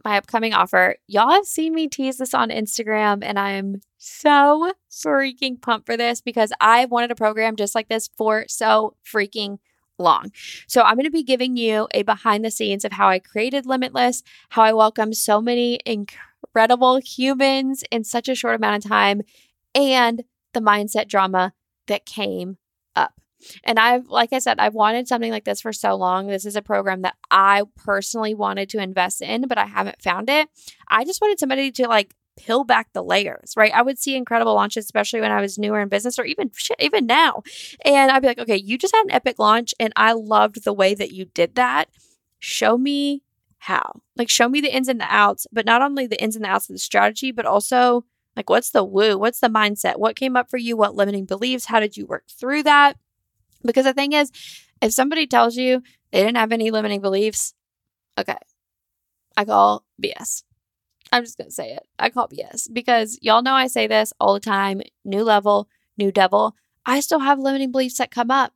my 0.03 0.17
upcoming 0.17 0.53
offer. 0.53 0.95
Y'all 1.07 1.31
have 1.31 1.45
seen 1.45 1.73
me 1.73 1.87
tease 1.87 2.17
this 2.17 2.33
on 2.33 2.49
Instagram, 2.49 3.23
and 3.23 3.37
I'm 3.37 3.81
so 3.97 4.71
freaking 4.89 5.61
pumped 5.61 5.85
for 5.85 5.97
this 5.97 6.21
because 6.21 6.53
I've 6.61 6.91
wanted 6.91 7.11
a 7.11 7.15
program 7.15 7.55
just 7.55 7.75
like 7.75 7.89
this 7.89 8.09
for 8.17 8.45
so 8.47 8.95
freaking 9.05 9.59
long. 9.97 10.31
So, 10.67 10.81
I'm 10.81 10.95
going 10.95 11.05
to 11.05 11.11
be 11.11 11.23
giving 11.23 11.57
you 11.57 11.87
a 11.93 12.03
behind 12.03 12.45
the 12.45 12.51
scenes 12.51 12.85
of 12.85 12.93
how 12.93 13.09
I 13.09 13.19
created 13.19 13.65
Limitless, 13.65 14.23
how 14.49 14.63
I 14.63 14.73
welcome 14.73 15.13
so 15.13 15.41
many 15.41 15.79
incredible 15.85 16.28
humans 17.03 17.83
in 17.91 18.03
such 18.03 18.29
a 18.29 18.35
short 18.35 18.55
amount 18.55 18.83
of 18.83 18.89
time, 18.89 19.21
and 19.75 20.23
the 20.53 20.61
mindset 20.61 21.07
drama 21.07 21.53
that 21.87 22.05
came 22.05 22.57
up. 22.95 23.13
And 23.63 23.79
I've, 23.79 24.07
like 24.07 24.33
I 24.33 24.39
said, 24.39 24.59
I've 24.59 24.73
wanted 24.73 25.07
something 25.07 25.31
like 25.31 25.45
this 25.45 25.61
for 25.61 25.71
so 25.71 25.95
long. 25.95 26.27
This 26.27 26.45
is 26.45 26.55
a 26.55 26.61
program 26.61 27.03
that 27.03 27.15
I 27.31 27.63
personally 27.75 28.33
wanted 28.33 28.69
to 28.69 28.81
invest 28.81 29.21
in, 29.21 29.47
but 29.47 29.57
I 29.57 29.65
haven't 29.65 30.01
found 30.01 30.29
it. 30.29 30.49
I 30.89 31.05
just 31.05 31.21
wanted 31.21 31.39
somebody 31.39 31.71
to 31.71 31.87
like 31.87 32.13
peel 32.37 32.63
back 32.63 32.87
the 32.93 33.03
layers, 33.03 33.53
right? 33.55 33.73
I 33.73 33.81
would 33.81 33.99
see 33.99 34.15
incredible 34.15 34.55
launches, 34.55 34.85
especially 34.85 35.21
when 35.21 35.31
I 35.31 35.41
was 35.41 35.57
newer 35.57 35.81
in 35.81 35.89
business 35.89 36.17
or 36.17 36.25
even 36.25 36.51
shit, 36.55 36.77
even 36.79 37.05
now. 37.05 37.43
And 37.83 38.11
I'd 38.11 38.21
be 38.21 38.27
like, 38.27 38.39
okay, 38.39 38.57
you 38.57 38.77
just 38.77 38.95
had 38.95 39.03
an 39.03 39.11
epic 39.11 39.39
launch 39.39 39.73
and 39.79 39.93
I 39.95 40.13
loved 40.13 40.63
the 40.63 40.73
way 40.73 40.95
that 40.95 41.11
you 41.11 41.25
did 41.25 41.55
that. 41.55 41.89
Show 42.39 42.77
me 42.77 43.23
how. 43.59 44.01
Like, 44.15 44.29
show 44.29 44.49
me 44.49 44.61
the 44.61 44.75
ins 44.75 44.87
and 44.87 44.99
the 44.99 45.07
outs, 45.07 45.47
but 45.51 45.65
not 45.65 45.81
only 45.81 46.07
the 46.07 46.21
ins 46.21 46.35
and 46.35 46.43
the 46.43 46.49
outs 46.49 46.69
of 46.69 46.73
the 46.73 46.79
strategy, 46.79 47.31
but 47.31 47.45
also 47.45 48.05
like, 48.35 48.49
what's 48.49 48.71
the 48.71 48.83
woo? 48.83 49.17
What's 49.17 49.39
the 49.39 49.49
mindset? 49.49 49.99
What 49.99 50.15
came 50.15 50.37
up 50.37 50.49
for 50.49 50.57
you? 50.57 50.77
What 50.77 50.95
limiting 50.95 51.25
beliefs? 51.25 51.65
How 51.65 51.79
did 51.79 51.97
you 51.97 52.05
work 52.05 52.23
through 52.29 52.63
that? 52.63 52.97
Because 53.65 53.85
the 53.85 53.93
thing 53.93 54.13
is, 54.13 54.31
if 54.81 54.93
somebody 54.93 55.27
tells 55.27 55.57
you 55.57 55.83
they 56.11 56.21
didn't 56.21 56.37
have 56.37 56.51
any 56.51 56.71
limiting 56.71 57.01
beliefs, 57.01 57.53
okay, 58.17 58.37
I 59.35 59.45
call 59.45 59.83
BS. 60.01 60.43
I'm 61.11 61.23
just 61.23 61.37
going 61.37 61.49
to 61.49 61.53
say 61.53 61.71
it. 61.71 61.87
I 61.97 62.09
call 62.09 62.27
BS 62.27 62.69
because 62.71 63.19
y'all 63.21 63.41
know 63.41 63.53
I 63.53 63.67
say 63.67 63.87
this 63.87 64.13
all 64.19 64.35
the 64.35 64.39
time 64.39 64.81
new 65.03 65.23
level, 65.23 65.67
new 65.97 66.11
devil. 66.11 66.55
I 66.85 67.01
still 67.01 67.19
have 67.19 67.39
limiting 67.39 67.71
beliefs 67.71 67.97
that 67.97 68.11
come 68.11 68.31
up, 68.31 68.53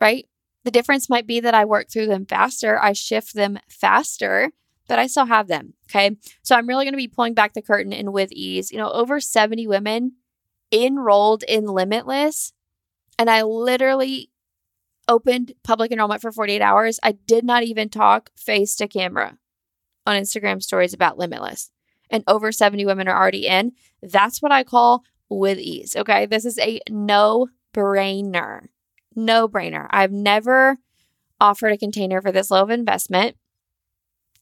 right? 0.00 0.26
The 0.64 0.70
difference 0.70 1.08
might 1.08 1.26
be 1.26 1.40
that 1.40 1.54
I 1.54 1.64
work 1.64 1.90
through 1.90 2.06
them 2.06 2.26
faster, 2.26 2.80
I 2.80 2.92
shift 2.92 3.34
them 3.34 3.58
faster, 3.68 4.50
but 4.88 4.98
I 4.98 5.06
still 5.06 5.26
have 5.26 5.48
them. 5.48 5.74
Okay. 5.88 6.16
So 6.42 6.56
I'm 6.56 6.66
really 6.66 6.84
going 6.84 6.92
to 6.92 6.98
be 6.98 7.08
pulling 7.08 7.34
back 7.34 7.54
the 7.54 7.62
curtain 7.62 7.92
and 7.92 8.12
with 8.12 8.32
ease. 8.32 8.70
You 8.70 8.78
know, 8.78 8.90
over 8.90 9.20
70 9.20 9.66
women 9.66 10.16
enrolled 10.72 11.44
in 11.44 11.64
Limitless 11.64 12.52
and 13.20 13.28
I 13.28 13.42
literally 13.42 14.30
opened 15.06 15.52
public 15.62 15.92
enrollment 15.92 16.22
for 16.22 16.32
48 16.32 16.62
hours. 16.62 16.98
I 17.02 17.12
did 17.12 17.44
not 17.44 17.64
even 17.64 17.90
talk 17.90 18.30
face 18.34 18.74
to 18.76 18.88
camera 18.88 19.36
on 20.06 20.16
Instagram 20.16 20.62
stories 20.62 20.94
about 20.94 21.18
Limitless. 21.18 21.70
And 22.08 22.24
over 22.26 22.50
70 22.50 22.86
women 22.86 23.08
are 23.08 23.20
already 23.20 23.46
in. 23.46 23.72
That's 24.02 24.40
what 24.40 24.52
I 24.52 24.64
call 24.64 25.04
with 25.28 25.58
ease. 25.58 25.94
Okay. 25.94 26.24
This 26.24 26.46
is 26.46 26.58
a 26.58 26.80
no 26.88 27.48
brainer. 27.74 28.68
No 29.24 29.48
brainer. 29.48 29.86
I've 29.90 30.12
never 30.12 30.78
offered 31.40 31.72
a 31.72 31.78
container 31.78 32.20
for 32.20 32.32
this 32.32 32.50
low 32.50 32.62
of 32.62 32.70
investment 32.70 33.36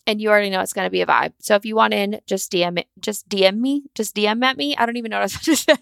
and 0.08 0.22
you 0.22 0.30
already 0.30 0.48
know 0.48 0.62
it's 0.62 0.72
going 0.72 0.86
to 0.86 0.90
be 0.90 1.02
a 1.02 1.06
vibe. 1.06 1.34
So 1.38 1.54
if 1.54 1.66
you 1.66 1.76
want 1.76 1.92
in, 1.92 2.18
just 2.26 2.50
DM 2.50 2.78
it, 2.78 2.86
just 2.98 3.28
DM 3.28 3.58
me, 3.58 3.84
just 3.94 4.16
DM 4.16 4.42
at 4.42 4.56
me. 4.56 4.74
I 4.74 4.86
don't 4.86 4.96
even 4.96 5.10
know 5.10 5.18
what 5.20 5.20
I 5.20 5.24
was 5.24 5.40
to 5.42 5.54
say, 5.54 5.76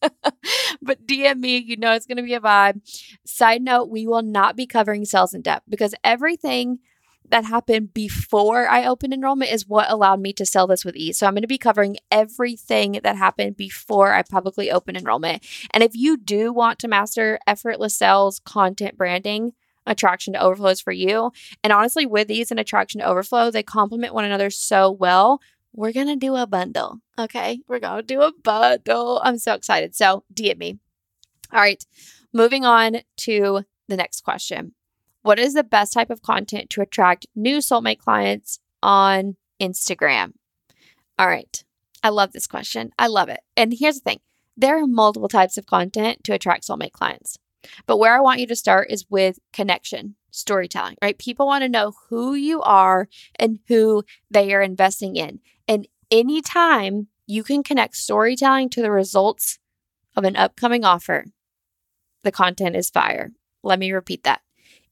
but 0.82 1.04
DM 1.04 1.40
me. 1.40 1.58
You 1.58 1.76
know 1.76 1.92
it's 1.92 2.06
going 2.06 2.16
to 2.16 2.22
be 2.22 2.34
a 2.34 2.40
vibe. 2.40 2.80
Side 3.26 3.60
note: 3.60 3.90
We 3.90 4.06
will 4.06 4.22
not 4.22 4.54
be 4.54 4.68
covering 4.68 5.04
sales 5.04 5.34
in 5.34 5.42
depth 5.42 5.64
because 5.68 5.96
everything 6.04 6.78
that 7.28 7.44
happened 7.44 7.94
before 7.94 8.68
I 8.68 8.84
opened 8.84 9.14
enrollment 9.14 9.52
is 9.52 9.66
what 9.66 9.90
allowed 9.90 10.20
me 10.20 10.32
to 10.34 10.46
sell 10.46 10.66
this 10.66 10.84
with 10.84 10.96
ease. 10.96 11.18
So 11.18 11.26
I'm 11.26 11.32
going 11.34 11.42
to 11.42 11.48
be 11.48 11.58
covering 11.58 11.96
everything 12.10 13.00
that 13.02 13.16
happened 13.16 13.56
before 13.56 14.12
I 14.12 14.22
publicly 14.22 14.70
open 14.70 14.96
enrollment. 14.96 15.44
And 15.70 15.82
if 15.82 15.94
you 15.94 16.16
do 16.16 16.52
want 16.52 16.78
to 16.80 16.88
master 16.88 17.38
effortless 17.46 17.96
sales, 17.96 18.40
content 18.40 18.96
branding, 18.98 19.52
attraction 19.86 20.34
to 20.34 20.40
overflows 20.40 20.80
for 20.80 20.92
you. 20.92 21.32
And 21.64 21.72
honestly, 21.72 22.06
with 22.06 22.28
these 22.28 22.50
and 22.50 22.60
attraction 22.60 23.00
to 23.00 23.06
overflow, 23.06 23.50
they 23.50 23.62
complement 23.62 24.14
one 24.14 24.24
another 24.24 24.50
so 24.50 24.90
well. 24.90 25.40
We're 25.72 25.92
going 25.92 26.08
to 26.08 26.16
do 26.16 26.36
a 26.36 26.46
bundle. 26.46 27.00
Okay. 27.18 27.60
We're 27.66 27.80
going 27.80 27.96
to 27.98 28.02
do 28.02 28.22
a 28.22 28.32
bundle. 28.42 29.20
I'm 29.24 29.38
so 29.38 29.54
excited. 29.54 29.94
So 29.94 30.24
DM 30.32 30.58
me. 30.58 30.78
All 31.52 31.60
right. 31.60 31.84
Moving 32.32 32.64
on 32.64 32.98
to 33.18 33.64
the 33.88 33.96
next 33.96 34.22
question. 34.22 34.74
What 35.22 35.38
is 35.38 35.54
the 35.54 35.64
best 35.64 35.92
type 35.92 36.10
of 36.10 36.22
content 36.22 36.68
to 36.70 36.82
attract 36.82 37.26
new 37.34 37.58
soulmate 37.58 37.98
clients 37.98 38.58
on 38.82 39.36
Instagram? 39.60 40.32
All 41.18 41.28
right. 41.28 41.62
I 42.02 42.08
love 42.08 42.32
this 42.32 42.48
question. 42.48 42.90
I 42.98 43.06
love 43.06 43.28
it. 43.28 43.40
And 43.56 43.74
here's 43.78 44.00
the 44.00 44.10
thing 44.10 44.20
there 44.56 44.82
are 44.82 44.86
multiple 44.86 45.28
types 45.28 45.56
of 45.56 45.66
content 45.66 46.24
to 46.24 46.32
attract 46.32 46.66
soulmate 46.66 46.92
clients. 46.92 47.38
But 47.86 47.98
where 47.98 48.16
I 48.16 48.20
want 48.20 48.40
you 48.40 48.46
to 48.48 48.56
start 48.56 48.90
is 48.90 49.06
with 49.08 49.38
connection, 49.52 50.16
storytelling, 50.30 50.96
right? 51.00 51.16
People 51.16 51.46
want 51.46 51.62
to 51.62 51.68
know 51.68 51.92
who 52.08 52.34
you 52.34 52.60
are 52.62 53.08
and 53.38 53.60
who 53.68 54.02
they 54.30 54.52
are 54.52 54.62
investing 54.62 55.14
in. 55.16 55.40
And 55.68 55.86
anytime 56.10 57.06
you 57.26 57.44
can 57.44 57.62
connect 57.62 57.96
storytelling 57.96 58.68
to 58.70 58.82
the 58.82 58.90
results 58.90 59.58
of 60.16 60.24
an 60.24 60.36
upcoming 60.36 60.84
offer, 60.84 61.26
the 62.24 62.32
content 62.32 62.74
is 62.74 62.90
fire. 62.90 63.30
Let 63.62 63.78
me 63.78 63.92
repeat 63.92 64.24
that. 64.24 64.42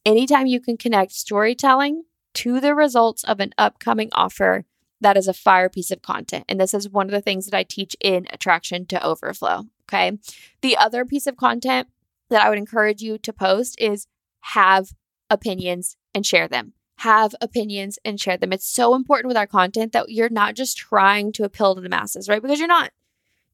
Anytime 0.05 0.47
you 0.47 0.61
can 0.61 0.77
connect 0.77 1.13
storytelling 1.13 2.05
to 2.35 2.61
the 2.61 2.75
results 2.75 3.25
of 3.25 3.41
an 3.41 3.53
upcoming 3.59 4.09
offer, 4.13 4.65
that 5.01 5.17
is 5.17 5.29
a 5.29 5.35
fire 5.35 5.69
piece 5.69 5.91
of 5.91 6.03
content. 6.03 6.45
And 6.49 6.61
this 6.61 6.75
is 6.75 6.89
one 6.89 7.07
of 7.07 7.13
the 7.13 7.21
things 7.21 7.47
that 7.47 7.57
I 7.57 7.63
teach 7.63 7.97
in 8.01 8.27
Attraction 8.31 8.87
to 8.87 9.05
Overflow. 9.05 9.65
Okay. 9.89 10.19
The 10.63 10.77
other 10.77 11.05
piece 11.05 11.27
of 11.27 11.37
content 11.37 11.89
that 12.29 12.43
I 12.43 12.49
would 12.49 12.59
encourage 12.59 13.03
you 13.03 13.19
to 13.19 13.33
post 13.33 13.81
is 13.81 14.07
have 14.41 14.93
opinions 15.29 15.97
and 16.15 16.25
share 16.25 16.49
them. 16.49 16.75
Have 16.99 17.35
opinions 17.41 17.99
and 18.05 18.21
share 18.21 18.37
them. 18.37 18.53
It's 18.53 18.69
so 18.69 18.95
important 18.95 19.29
with 19.29 19.37
our 19.37 19.47
content 19.47 19.93
that 19.93 20.11
you're 20.11 20.29
not 20.29 20.55
just 20.55 20.77
trying 20.77 21.33
to 21.33 21.45
appeal 21.45 21.75
to 21.75 21.81
the 21.81 21.89
masses, 21.89 22.29
right? 22.29 22.43
Because 22.43 22.59
you're 22.59 22.69
not. 22.69 22.93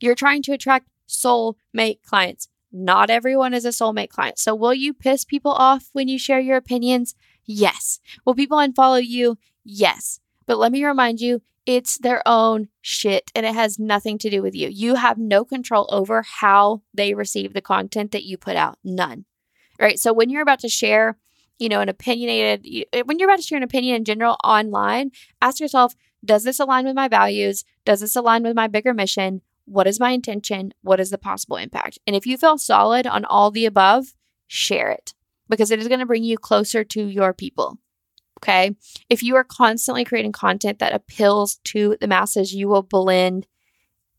You're 0.00 0.15
trying 0.15 0.43
to 0.43 0.53
attract 0.53 0.88
soulmate 1.09 2.03
clients. 2.03 2.49
Not 2.73 3.11
everyone 3.11 3.54
is 3.54 3.64
a 3.64 3.70
soulmate 3.70 4.11
client. 4.11 4.38
So, 4.38 4.54
will 4.54 4.75
you 4.75 4.92
piss 4.92 5.25
people 5.25 5.52
off 5.52 5.90
when 5.92 6.08
you 6.08 6.18
share 6.18 6.40
your 6.40 6.56
opinions? 6.56 7.14
Yes. 7.44 8.00
Will 8.25 8.35
people 8.35 8.58
unfollow 8.58 9.04
you? 9.04 9.38
Yes. 9.64 10.20
But 10.46 10.58
let 10.58 10.73
me 10.73 10.85
remind 10.85 11.20
you, 11.20 11.42
it's 11.66 11.99
their 11.99 12.23
own 12.26 12.68
shit 12.80 13.32
and 13.35 13.44
it 13.44 13.54
has 13.54 13.78
nothing 13.78 14.18
to 14.18 14.30
do 14.30 14.40
with 14.40 14.54
you. 14.54 14.68
You 14.68 14.94
have 14.94 15.18
no 15.18 15.44
control 15.44 15.88
over 15.90 16.23
how 16.23 16.82
they 16.94 17.14
receive 17.14 17.52
the 17.52 17.61
content 17.61 18.12
that 18.12 18.25
you 18.25 18.38
put 18.38 18.56
out. 18.56 18.78
None. 18.85 19.25
Right. 19.80 19.99
So 19.99 20.12
when 20.12 20.30
you're 20.30 20.42
about 20.42 20.61
to 20.61 20.68
share, 20.68 21.18
you 21.58 21.68
know, 21.68 21.80
an 21.80 21.88
opinionated, 21.88 22.87
eh, 22.92 23.02
when 23.04 23.18
you're 23.18 23.28
about 23.28 23.38
to 23.38 23.42
share 23.42 23.56
an 23.56 23.64
opinion 23.64 23.96
in 23.96 24.04
general 24.04 24.37
online, 24.44 25.11
ask 25.42 25.61
yourself, 25.61 25.94
does 26.25 26.44
this 26.44 26.61
align 26.61 26.87
with 26.87 26.94
my 26.94 27.08
values? 27.08 27.64
Does 27.85 28.00
this 28.00 28.16
align 28.16 28.42
with 28.44 28.56
my 28.56 28.68
bigger 28.68 28.94
mission? 28.94 29.42
What 29.66 29.87
is 29.87 30.00
my 30.00 30.11
intention? 30.11 30.73
What 30.82 31.00
is 31.00 31.11
the 31.11 31.18
possible 31.18 31.56
impact? 31.56 31.99
And 32.06 32.16
if 32.16 32.26
you 32.26 32.38
feel 32.38 32.58
solid 32.58 33.06
on 33.06 33.25
all 33.25 33.50
the 33.50 33.66
above, 33.66 34.14
share 34.46 34.90
it 34.90 35.14
because 35.49 35.70
it 35.70 35.78
is 35.78 35.88
going 35.88 36.00
to 36.00 36.06
bring 36.06 36.25
you 36.25 36.38
closer 36.38 36.85
to 36.85 37.06
your 37.06 37.32
people. 37.32 37.78
Okay. 38.40 38.76
If 39.08 39.23
you 39.23 39.35
are 39.37 39.44
constantly 39.44 40.04
creating 40.04 40.32
content 40.32 40.78
that 40.78 40.94
appeals 40.94 41.58
to 41.64 41.96
the 42.00 42.06
masses, 42.06 42.54
you 42.54 42.68
will 42.68 42.82
blend 42.82 43.46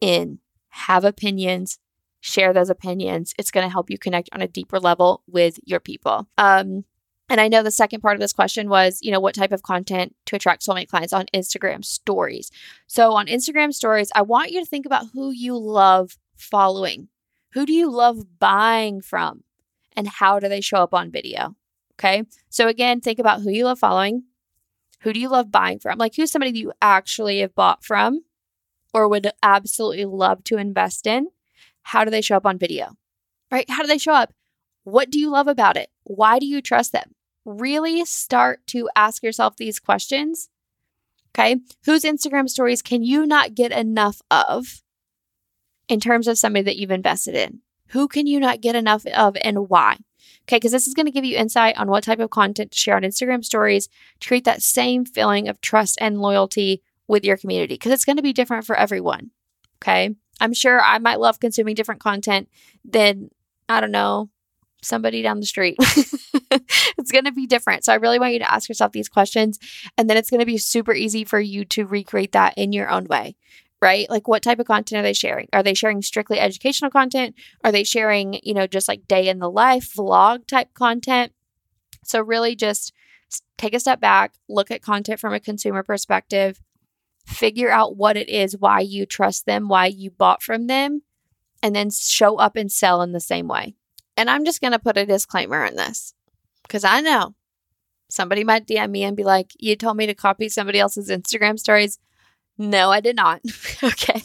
in, 0.01 0.39
have 0.69 1.05
opinions, 1.05 1.79
share 2.19 2.51
those 2.51 2.69
opinions. 2.69 3.33
It's 3.37 3.51
going 3.51 3.65
to 3.65 3.71
help 3.71 3.89
you 3.89 3.97
connect 3.97 4.29
on 4.33 4.41
a 4.41 4.47
deeper 4.47 4.79
level 4.79 5.23
with 5.27 5.59
your 5.63 5.79
people. 5.79 6.27
Um, 6.37 6.85
and 7.29 7.41
I 7.41 7.49
know 7.49 7.61
the 7.61 7.71
second 7.71 8.01
part 8.01 8.15
of 8.15 8.21
this 8.21 8.33
question 8.33 8.69
was, 8.69 8.99
you 9.01 9.11
know, 9.11 9.19
what 9.19 9.35
type 9.35 9.51
of 9.51 9.63
content 9.63 10.15
to 10.27 10.35
attract 10.37 10.65
soulmate 10.65 10.87
clients 10.87 11.11
on 11.11 11.25
Instagram 11.33 11.83
stories. 11.83 12.51
So 12.87 13.13
on 13.13 13.27
Instagram 13.27 13.73
stories, 13.73 14.11
I 14.15 14.21
want 14.21 14.51
you 14.51 14.61
to 14.61 14.65
think 14.65 14.85
about 14.85 15.07
who 15.13 15.31
you 15.31 15.57
love 15.57 16.17
following. 16.35 17.09
Who 17.51 17.65
do 17.65 17.73
you 17.73 17.91
love 17.91 18.39
buying 18.39 19.01
from? 19.01 19.43
And 19.95 20.07
how 20.07 20.39
do 20.39 20.47
they 20.47 20.61
show 20.61 20.77
up 20.77 20.93
on 20.93 21.11
video? 21.11 21.55
Okay. 21.95 22.23
So 22.49 22.67
again, 22.67 23.01
think 23.01 23.19
about 23.19 23.41
who 23.41 23.49
you 23.49 23.65
love 23.65 23.79
following. 23.79 24.23
Who 25.01 25.11
do 25.11 25.19
you 25.19 25.29
love 25.29 25.51
buying 25.51 25.79
from? 25.79 25.97
Like 25.97 26.15
who's 26.15 26.31
somebody 26.31 26.51
that 26.51 26.59
you 26.59 26.71
actually 26.81 27.39
have 27.39 27.55
bought 27.55 27.83
from 27.83 28.23
or 28.93 29.07
would 29.07 29.31
absolutely 29.43 30.05
love 30.05 30.43
to 30.45 30.57
invest 30.57 31.07
in? 31.07 31.27
How 31.81 32.05
do 32.05 32.11
they 32.11 32.21
show 32.21 32.37
up 32.37 32.45
on 32.45 32.57
video? 32.57 32.95
Right? 33.51 33.69
How 33.69 33.81
do 33.81 33.87
they 33.87 33.97
show 33.97 34.13
up? 34.13 34.33
What 34.83 35.09
do 35.09 35.19
you 35.19 35.29
love 35.29 35.47
about 35.47 35.75
it? 35.75 35.89
Why 36.03 36.39
do 36.39 36.45
you 36.45 36.61
trust 36.61 36.93
them? 36.93 37.15
Really 37.47 38.03
start 38.03 38.67
to 38.67 38.89
ask 38.93 39.23
yourself 39.23 39.55
these 39.55 39.79
questions. 39.79 40.49
Okay. 41.33 41.55
Whose 41.85 42.03
Instagram 42.03 42.49
stories 42.49 42.81
can 42.81 43.03
you 43.03 43.25
not 43.25 43.55
get 43.55 43.71
enough 43.71 44.21
of 44.29 44.83
in 45.87 46.01
terms 46.01 46.27
of 46.27 46.37
somebody 46.37 46.63
that 46.63 46.75
you've 46.75 46.91
invested 46.91 47.35
in? 47.35 47.61
Who 47.91 48.09
can 48.09 48.27
you 48.27 48.41
not 48.41 48.59
get 48.59 48.75
enough 48.75 49.05
of 49.07 49.37
and 49.41 49.69
why? 49.69 49.99
Okay, 50.43 50.57
because 50.57 50.73
this 50.73 50.87
is 50.87 50.93
going 50.93 51.05
to 51.05 51.11
give 51.11 51.23
you 51.23 51.37
insight 51.37 51.77
on 51.77 51.89
what 51.89 52.03
type 52.03 52.19
of 52.19 52.31
content 52.31 52.71
to 52.71 52.77
share 52.77 52.97
on 52.97 53.03
Instagram 53.03 53.45
stories 53.45 53.87
to 54.19 54.27
create 54.27 54.43
that 54.43 54.61
same 54.61 55.05
feeling 55.05 55.47
of 55.47 55.61
trust 55.61 55.97
and 56.01 56.19
loyalty 56.19 56.81
with 57.07 57.23
your 57.23 57.37
community 57.37 57.75
because 57.75 57.93
it's 57.93 58.03
going 58.05 58.17
to 58.17 58.21
be 58.21 58.33
different 58.33 58.65
for 58.65 58.75
everyone. 58.75 59.31
Okay, 59.81 60.15
I'm 60.41 60.53
sure 60.53 60.81
I 60.81 60.97
might 60.99 61.21
love 61.21 61.39
consuming 61.39 61.75
different 61.75 62.01
content 62.01 62.49
than, 62.83 63.29
I 63.69 63.79
don't 63.79 63.91
know, 63.91 64.29
somebody 64.81 65.21
down 65.21 65.39
the 65.39 65.45
street. 65.45 65.75
it's 65.79 67.11
going 67.11 67.25
to 67.25 67.31
be 67.31 67.47
different. 67.47 67.83
So 67.83 67.91
I 67.91 67.95
really 67.95 68.19
want 68.19 68.33
you 68.33 68.39
to 68.39 68.51
ask 68.51 68.69
yourself 68.69 68.91
these 68.91 69.09
questions. 69.09 69.59
And 69.97 70.09
then 70.09 70.17
it's 70.17 70.29
going 70.29 70.39
to 70.39 70.45
be 70.45 70.57
super 70.57 70.93
easy 70.93 71.23
for 71.23 71.39
you 71.39 71.65
to 71.65 71.85
recreate 71.85 72.31
that 72.33 72.53
in 72.57 72.73
your 72.73 72.89
own 72.89 73.05
way 73.05 73.35
right? 73.81 74.09
Like 74.09 74.27
what 74.27 74.41
type 74.41 74.59
of 74.59 74.65
content 74.65 74.99
are 74.99 75.03
they 75.03 75.13
sharing? 75.13 75.47
Are 75.53 75.63
they 75.63 75.73
sharing 75.73 76.01
strictly 76.01 76.39
educational 76.39 76.91
content? 76.91 77.35
Are 77.63 77.71
they 77.71 77.83
sharing, 77.83 78.39
you 78.43 78.53
know, 78.53 78.67
just 78.67 78.87
like 78.87 79.07
day 79.07 79.27
in 79.27 79.39
the 79.39 79.51
life, 79.51 79.93
vlog 79.95 80.47
type 80.47 80.73
content? 80.73 81.31
So 82.03 82.21
really 82.21 82.55
just 82.55 82.93
take 83.57 83.73
a 83.73 83.79
step 83.79 83.99
back, 83.99 84.33
look 84.47 84.71
at 84.71 84.81
content 84.81 85.19
from 85.19 85.33
a 85.33 85.39
consumer 85.39 85.83
perspective, 85.83 86.61
figure 87.25 87.69
out 87.69 87.97
what 87.97 88.17
it 88.17 88.29
is, 88.29 88.57
why 88.57 88.79
you 88.79 89.05
trust 89.05 89.45
them, 89.45 89.67
why 89.67 89.87
you 89.87 90.09
bought 90.09 90.41
from 90.41 90.67
them, 90.67 91.01
and 91.61 91.75
then 91.75 91.89
show 91.91 92.37
up 92.37 92.55
and 92.55 92.71
sell 92.71 93.01
in 93.01 93.11
the 93.11 93.19
same 93.19 93.47
way. 93.47 93.75
And 94.17 94.29
I'm 94.29 94.43
just 94.43 94.59
going 94.61 94.73
to 94.73 94.79
put 94.79 94.97
a 94.97 95.05
disclaimer 95.05 95.63
in 95.63 95.75
this 95.75 96.13
because 96.63 96.83
I 96.83 97.01
know 97.01 97.35
somebody 98.09 98.43
might 98.43 98.67
DM 98.67 98.89
me 98.89 99.03
and 99.03 99.15
be 99.15 99.23
like, 99.23 99.51
You 99.59 99.75
told 99.75 99.95
me 99.95 100.07
to 100.07 100.15
copy 100.15 100.49
somebody 100.49 100.79
else's 100.79 101.09
Instagram 101.09 101.59
stories. 101.59 101.99
No, 102.57 102.91
I 102.91 103.01
did 103.01 103.15
not. 103.15 103.41
okay. 103.83 104.23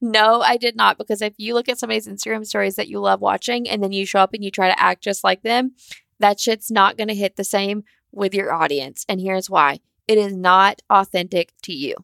No, 0.00 0.40
I 0.42 0.56
did 0.56 0.74
not. 0.76 0.98
Because 0.98 1.22
if 1.22 1.34
you 1.38 1.54
look 1.54 1.68
at 1.68 1.78
somebody's 1.78 2.08
Instagram 2.08 2.44
stories 2.44 2.74
that 2.74 2.88
you 2.88 2.98
love 2.98 3.20
watching 3.20 3.68
and 3.68 3.82
then 3.82 3.92
you 3.92 4.04
show 4.04 4.18
up 4.18 4.34
and 4.34 4.44
you 4.44 4.50
try 4.50 4.68
to 4.68 4.80
act 4.80 5.04
just 5.04 5.22
like 5.22 5.42
them, 5.42 5.74
that 6.18 6.40
shit's 6.40 6.70
not 6.70 6.96
going 6.96 7.08
to 7.08 7.14
hit 7.14 7.36
the 7.36 7.44
same 7.44 7.84
with 8.10 8.34
your 8.34 8.52
audience. 8.52 9.06
And 9.08 9.20
here's 9.20 9.48
why 9.48 9.78
it 10.08 10.18
is 10.18 10.34
not 10.34 10.82
authentic 10.90 11.52
to 11.62 11.72
you. 11.72 11.94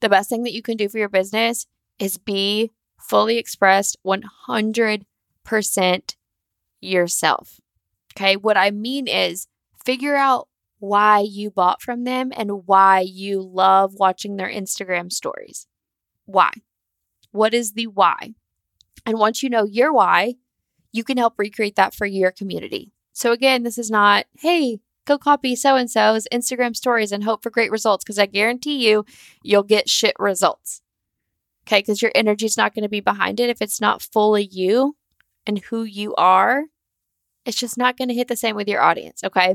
The 0.00 0.08
best 0.08 0.28
thing 0.28 0.44
that 0.44 0.52
you 0.52 0.62
can 0.62 0.76
do 0.76 0.88
for 0.88 0.98
your 0.98 1.08
business 1.08 1.66
is 1.98 2.16
be 2.16 2.70
fully 3.00 3.38
expressed 3.38 3.96
100% 4.06 5.04
yourself. 6.80 7.60
Okay. 8.16 8.36
What 8.36 8.56
I 8.56 8.70
mean 8.70 9.06
is 9.06 9.46
figure 9.84 10.16
out 10.16 10.48
why 10.78 11.20
you 11.20 11.50
bought 11.50 11.82
from 11.82 12.04
them 12.04 12.32
and 12.36 12.66
why 12.66 13.00
you 13.00 13.42
love 13.42 13.94
watching 13.94 14.36
their 14.36 14.50
Instagram 14.50 15.12
stories. 15.12 15.66
Why? 16.24 16.50
What 17.32 17.54
is 17.54 17.72
the 17.72 17.86
why? 17.86 18.34
And 19.06 19.18
once 19.18 19.42
you 19.42 19.50
know 19.50 19.64
your 19.64 19.92
why, 19.92 20.34
you 20.92 21.04
can 21.04 21.16
help 21.16 21.34
recreate 21.38 21.76
that 21.76 21.94
for 21.94 22.06
your 22.06 22.30
community. 22.30 22.92
So, 23.12 23.32
again, 23.32 23.62
this 23.62 23.78
is 23.78 23.90
not, 23.90 24.26
hey, 24.38 24.78
go 25.06 25.18
copy 25.18 25.56
so 25.56 25.74
and 25.76 25.90
so's 25.90 26.28
Instagram 26.32 26.76
stories 26.76 27.12
and 27.12 27.24
hope 27.24 27.42
for 27.42 27.50
great 27.50 27.70
results 27.70 28.04
because 28.04 28.18
I 28.18 28.26
guarantee 28.26 28.86
you, 28.86 29.04
you'll 29.42 29.62
get 29.62 29.88
shit 29.88 30.14
results. 30.18 30.82
Okay, 31.66 31.80
because 31.80 32.00
your 32.00 32.12
energy 32.14 32.46
is 32.46 32.56
not 32.56 32.74
going 32.74 32.82
to 32.82 32.88
be 32.88 33.00
behind 33.00 33.40
it 33.40 33.50
if 33.50 33.60
it's 33.60 33.80
not 33.80 34.02
fully 34.02 34.48
you 34.50 34.96
and 35.48 35.58
who 35.70 35.82
you 35.82 36.14
are. 36.16 36.64
It's 37.46 37.58
just 37.58 37.78
not 37.78 37.96
going 37.96 38.08
to 38.08 38.14
hit 38.14 38.28
the 38.28 38.36
same 38.36 38.54
with 38.54 38.68
your 38.68 38.82
audience. 38.82 39.24
Okay. 39.24 39.54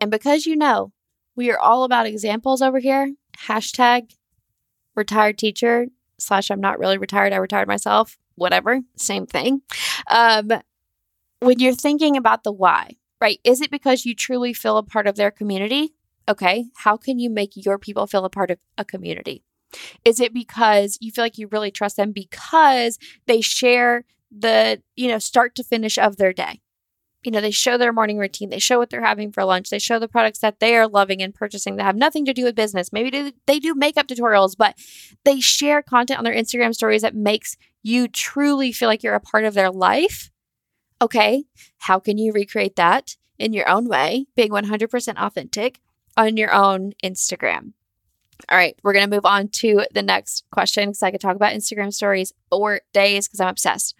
And 0.00 0.10
because 0.10 0.44
you 0.44 0.56
know 0.56 0.92
we 1.36 1.50
are 1.52 1.58
all 1.58 1.84
about 1.84 2.06
examples 2.06 2.60
over 2.60 2.80
here, 2.80 3.14
hashtag 3.38 4.10
retired 4.96 5.38
teacher 5.38 5.86
slash 6.18 6.50
I'm 6.50 6.60
not 6.60 6.78
really 6.78 6.98
retired, 6.98 7.32
I 7.32 7.36
retired 7.36 7.68
myself, 7.68 8.18
whatever, 8.34 8.80
same 8.96 9.26
thing. 9.26 9.62
Um, 10.10 10.50
when 11.40 11.60
you're 11.60 11.74
thinking 11.74 12.16
about 12.16 12.42
the 12.42 12.52
why, 12.52 12.96
right? 13.20 13.40
Is 13.44 13.60
it 13.60 13.70
because 13.70 14.04
you 14.04 14.14
truly 14.14 14.52
feel 14.52 14.76
a 14.76 14.82
part 14.82 15.06
of 15.06 15.14
their 15.14 15.30
community? 15.30 15.94
Okay. 16.28 16.66
How 16.78 16.96
can 16.96 17.18
you 17.18 17.30
make 17.30 17.52
your 17.54 17.78
people 17.78 18.06
feel 18.06 18.24
a 18.24 18.30
part 18.30 18.50
of 18.50 18.58
a 18.76 18.84
community? 18.84 19.44
Is 20.04 20.20
it 20.20 20.34
because 20.34 20.98
you 21.00 21.12
feel 21.12 21.24
like 21.24 21.38
you 21.38 21.48
really 21.48 21.70
trust 21.70 21.96
them 21.96 22.12
because 22.12 22.98
they 23.26 23.40
share 23.40 24.04
the, 24.30 24.82
you 24.96 25.08
know, 25.08 25.18
start 25.18 25.54
to 25.56 25.64
finish 25.64 25.98
of 25.98 26.16
their 26.16 26.32
day? 26.32 26.60
you 27.24 27.30
know, 27.30 27.40
they 27.40 27.52
show 27.52 27.78
their 27.78 27.92
morning 27.92 28.18
routine, 28.18 28.50
they 28.50 28.58
show 28.58 28.78
what 28.78 28.90
they're 28.90 29.04
having 29.04 29.30
for 29.30 29.44
lunch, 29.44 29.70
they 29.70 29.78
show 29.78 30.00
the 30.00 30.08
products 30.08 30.40
that 30.40 30.58
they 30.58 30.74
are 30.74 30.88
loving 30.88 31.22
and 31.22 31.32
purchasing 31.32 31.76
that 31.76 31.84
have 31.84 31.94
nothing 31.94 32.24
to 32.24 32.34
do 32.34 32.42
with 32.42 32.56
business. 32.56 32.92
Maybe 32.92 33.32
they 33.46 33.60
do 33.60 33.76
makeup 33.76 34.08
tutorials, 34.08 34.56
but 34.58 34.74
they 35.24 35.38
share 35.38 35.82
content 35.82 36.18
on 36.18 36.24
their 36.24 36.34
Instagram 36.34 36.74
stories 36.74 37.02
that 37.02 37.14
makes 37.14 37.56
you 37.80 38.08
truly 38.08 38.72
feel 38.72 38.88
like 38.88 39.04
you're 39.04 39.14
a 39.14 39.20
part 39.20 39.44
of 39.44 39.54
their 39.54 39.70
life. 39.70 40.30
Okay, 41.00 41.44
how 41.78 42.00
can 42.00 42.18
you 42.18 42.32
recreate 42.32 42.74
that 42.74 43.16
in 43.38 43.52
your 43.52 43.68
own 43.68 43.88
way, 43.88 44.26
being 44.36 44.50
100% 44.50 45.16
authentic 45.16 45.80
on 46.16 46.36
your 46.36 46.52
own 46.52 46.92
Instagram. 47.04 47.72
All 48.48 48.58
right, 48.58 48.76
we're 48.82 48.92
going 48.92 49.08
to 49.08 49.14
move 49.14 49.24
on 49.24 49.48
to 49.48 49.86
the 49.92 50.02
next 50.02 50.44
question 50.50 50.88
because 50.88 51.02
I 51.02 51.10
could 51.10 51.20
talk 51.20 51.36
about 51.36 51.52
Instagram 51.52 51.92
stories 51.92 52.32
for 52.50 52.80
days 52.92 53.28
because 53.28 53.40
I'm 53.40 53.48
obsessed. 53.48 53.94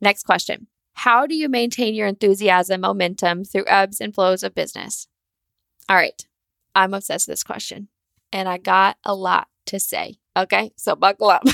Next 0.00 0.24
question 0.24 0.66
How 0.94 1.26
do 1.26 1.34
you 1.34 1.48
maintain 1.48 1.94
your 1.94 2.06
enthusiasm, 2.06 2.82
momentum 2.82 3.44
through 3.44 3.64
ebbs 3.66 4.00
and 4.00 4.14
flows 4.14 4.42
of 4.42 4.54
business? 4.54 5.08
All 5.88 5.96
right, 5.96 6.26
I'm 6.74 6.94
obsessed 6.94 7.28
with 7.28 7.32
this 7.32 7.44
question 7.44 7.88
and 8.32 8.48
I 8.48 8.58
got 8.58 8.98
a 9.04 9.14
lot 9.14 9.48
to 9.66 9.80
say. 9.80 10.16
Okay, 10.36 10.72
so 10.76 10.94
buckle 10.94 11.30
up. 11.30 11.44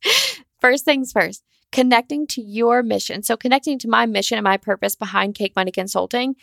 first 0.60 0.84
things 0.84 1.12
first, 1.12 1.42
connecting 1.72 2.26
to 2.28 2.42
your 2.42 2.82
mission. 2.82 3.22
So, 3.22 3.36
connecting 3.36 3.78
to 3.80 3.88
my 3.88 4.06
mission 4.06 4.38
and 4.38 4.44
my 4.44 4.56
purpose 4.56 4.94
behind 4.94 5.34
Cake 5.34 5.54
Money 5.56 5.70
Consulting 5.70 6.36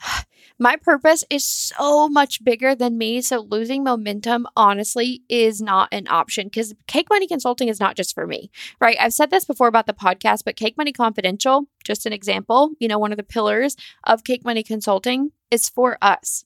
my 0.58 0.76
purpose 0.76 1.24
is 1.30 1.44
so 1.44 2.08
much 2.08 2.44
bigger 2.44 2.74
than 2.74 2.98
me. 2.98 3.20
So 3.20 3.40
losing 3.40 3.84
momentum, 3.84 4.46
honestly, 4.56 5.22
is 5.28 5.60
not 5.60 5.88
an 5.92 6.06
option 6.08 6.46
because 6.46 6.74
Cake 6.86 7.08
Money 7.10 7.26
Consulting 7.26 7.68
is 7.68 7.80
not 7.80 7.96
just 7.96 8.14
for 8.14 8.26
me, 8.26 8.50
right? 8.80 8.96
I've 9.00 9.12
said 9.12 9.30
this 9.30 9.44
before 9.44 9.68
about 9.68 9.86
the 9.86 9.92
podcast, 9.92 10.42
but 10.44 10.56
Cake 10.56 10.76
Money 10.76 10.92
Confidential, 10.92 11.66
just 11.84 12.06
an 12.06 12.12
example, 12.12 12.72
you 12.78 12.88
know, 12.88 12.98
one 12.98 13.12
of 13.12 13.18
the 13.18 13.22
pillars 13.22 13.76
of 14.04 14.24
Cake 14.24 14.44
Money 14.44 14.62
Consulting 14.62 15.32
is 15.50 15.68
for 15.68 15.98
us. 16.00 16.44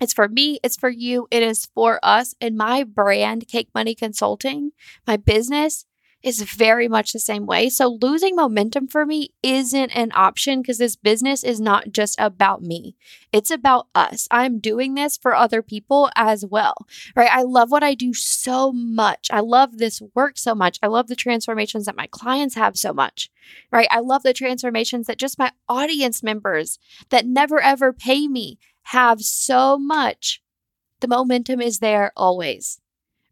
It's 0.00 0.14
for 0.14 0.28
me, 0.28 0.58
it's 0.64 0.76
for 0.76 0.88
you, 0.88 1.28
it 1.30 1.42
is 1.42 1.66
for 1.74 2.00
us. 2.02 2.34
And 2.40 2.56
my 2.56 2.84
brand, 2.84 3.46
Cake 3.48 3.68
Money 3.74 3.94
Consulting, 3.94 4.72
my 5.06 5.18
business 5.18 5.84
is 6.22 6.42
very 6.42 6.88
much 6.88 7.12
the 7.12 7.18
same 7.18 7.46
way. 7.46 7.68
So 7.68 7.98
losing 8.00 8.36
momentum 8.36 8.88
for 8.88 9.06
me 9.06 9.30
isn't 9.42 9.90
an 9.90 10.12
option 10.14 10.60
because 10.60 10.78
this 10.78 10.96
business 10.96 11.42
is 11.42 11.60
not 11.60 11.92
just 11.92 12.16
about 12.18 12.62
me. 12.62 12.96
It's 13.32 13.50
about 13.50 13.88
us. 13.94 14.28
I'm 14.30 14.58
doing 14.58 14.94
this 14.94 15.16
for 15.16 15.34
other 15.34 15.62
people 15.62 16.10
as 16.14 16.44
well. 16.44 16.74
Right? 17.16 17.30
I 17.30 17.42
love 17.42 17.70
what 17.70 17.82
I 17.82 17.94
do 17.94 18.12
so 18.12 18.72
much. 18.72 19.28
I 19.32 19.40
love 19.40 19.78
this 19.78 20.02
work 20.14 20.36
so 20.36 20.54
much. 20.54 20.78
I 20.82 20.88
love 20.88 21.06
the 21.08 21.16
transformations 21.16 21.86
that 21.86 21.96
my 21.96 22.06
clients 22.06 22.54
have 22.54 22.76
so 22.76 22.92
much. 22.92 23.30
Right? 23.72 23.88
I 23.90 24.00
love 24.00 24.22
the 24.22 24.32
transformations 24.32 25.06
that 25.06 25.18
just 25.18 25.38
my 25.38 25.52
audience 25.68 26.22
members 26.22 26.78
that 27.08 27.26
never 27.26 27.60
ever 27.60 27.92
pay 27.92 28.28
me 28.28 28.58
have 28.84 29.20
so 29.22 29.78
much. 29.78 30.42
The 31.00 31.08
momentum 31.08 31.60
is 31.60 31.78
there 31.78 32.12
always 32.16 32.79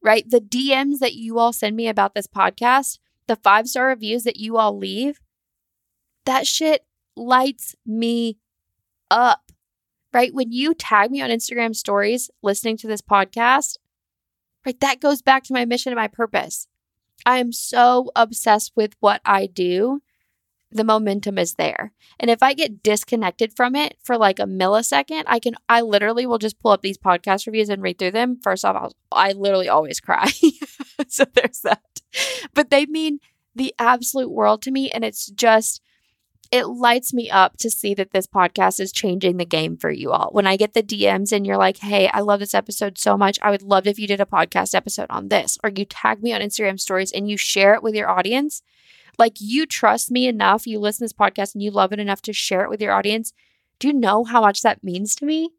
right? 0.02 0.28
The 0.28 0.40
DMs 0.40 0.98
that 0.98 1.14
you 1.14 1.38
all 1.38 1.52
send 1.52 1.76
me 1.76 1.88
about 1.88 2.14
this 2.14 2.26
podcast, 2.26 2.98
the 3.26 3.36
five 3.36 3.68
star 3.68 3.86
reviews 3.86 4.24
that 4.24 4.36
you 4.36 4.56
all 4.56 4.76
leave, 4.76 5.20
that 6.24 6.46
shit 6.46 6.84
lights 7.16 7.74
me 7.84 8.38
up, 9.10 9.52
right? 10.12 10.32
When 10.32 10.52
you 10.52 10.74
tag 10.74 11.10
me 11.10 11.20
on 11.20 11.30
Instagram 11.30 11.74
stories 11.74 12.30
listening 12.42 12.76
to 12.78 12.86
this 12.86 13.02
podcast, 13.02 13.76
right, 14.64 14.78
that 14.80 15.00
goes 15.00 15.22
back 15.22 15.44
to 15.44 15.54
my 15.54 15.64
mission 15.64 15.92
and 15.92 15.98
my 15.98 16.08
purpose. 16.08 16.68
I 17.26 17.38
am 17.38 17.52
so 17.52 18.10
obsessed 18.14 18.72
with 18.76 18.94
what 19.00 19.20
I 19.24 19.46
do 19.46 20.02
the 20.70 20.84
momentum 20.84 21.38
is 21.38 21.54
there. 21.54 21.92
And 22.20 22.30
if 22.30 22.42
I 22.42 22.52
get 22.52 22.82
disconnected 22.82 23.54
from 23.56 23.74
it 23.74 23.96
for 24.02 24.18
like 24.18 24.38
a 24.38 24.44
millisecond, 24.44 25.24
I 25.26 25.38
can, 25.38 25.54
I 25.68 25.80
literally 25.80 26.26
will 26.26 26.38
just 26.38 26.60
pull 26.60 26.72
up 26.72 26.82
these 26.82 26.98
podcast 26.98 27.46
reviews 27.46 27.68
and 27.68 27.82
read 27.82 27.98
through 27.98 28.12
them. 28.12 28.38
First 28.42 28.64
off, 28.64 28.76
I'll, 28.76 28.92
I 29.10 29.32
literally 29.32 29.68
always 29.68 30.00
cry. 30.00 30.28
so 31.08 31.24
there's 31.34 31.60
that. 31.60 31.82
But 32.54 32.70
they 32.70 32.86
mean 32.86 33.20
the 33.54 33.74
absolute 33.78 34.30
world 34.30 34.62
to 34.62 34.70
me. 34.70 34.90
And 34.90 35.04
it's 35.04 35.26
just, 35.26 35.80
it 36.50 36.66
lights 36.66 37.14
me 37.14 37.30
up 37.30 37.56
to 37.58 37.70
see 37.70 37.94
that 37.94 38.12
this 38.12 38.26
podcast 38.26 38.78
is 38.80 38.92
changing 38.92 39.36
the 39.36 39.46
game 39.46 39.76
for 39.76 39.90
you 39.90 40.10
all. 40.10 40.28
When 40.32 40.46
I 40.46 40.56
get 40.56 40.74
the 40.74 40.82
DMs 40.82 41.32
and 41.32 41.46
you're 41.46 41.56
like, 41.56 41.78
hey, 41.78 42.08
I 42.08 42.20
love 42.20 42.40
this 42.40 42.54
episode 42.54 42.98
so 42.98 43.16
much. 43.16 43.38
I 43.42 43.50
would 43.50 43.62
love 43.62 43.86
if 43.86 43.98
you 43.98 44.06
did 44.06 44.20
a 44.20 44.26
podcast 44.26 44.74
episode 44.74 45.06
on 45.10 45.28
this, 45.28 45.58
or 45.64 45.70
you 45.74 45.84
tag 45.84 46.22
me 46.22 46.32
on 46.32 46.40
Instagram 46.40 46.78
stories 46.78 47.12
and 47.12 47.28
you 47.28 47.36
share 47.36 47.74
it 47.74 47.82
with 47.82 47.94
your 47.94 48.08
audience 48.08 48.62
like 49.18 49.36
you 49.40 49.66
trust 49.66 50.10
me 50.10 50.26
enough, 50.26 50.66
you 50.66 50.78
listen 50.78 50.98
to 51.00 51.04
this 51.04 51.12
podcast 51.18 51.54
and 51.54 51.62
you 51.62 51.70
love 51.70 51.92
it 51.92 52.00
enough 52.00 52.22
to 52.22 52.32
share 52.32 52.62
it 52.62 52.70
with 52.70 52.80
your 52.80 52.92
audience. 52.92 53.32
Do 53.78 53.88
you 53.88 53.94
know 53.94 54.24
how 54.24 54.40
much 54.40 54.62
that 54.62 54.84
means 54.84 55.14
to 55.16 55.26
me? 55.26 55.50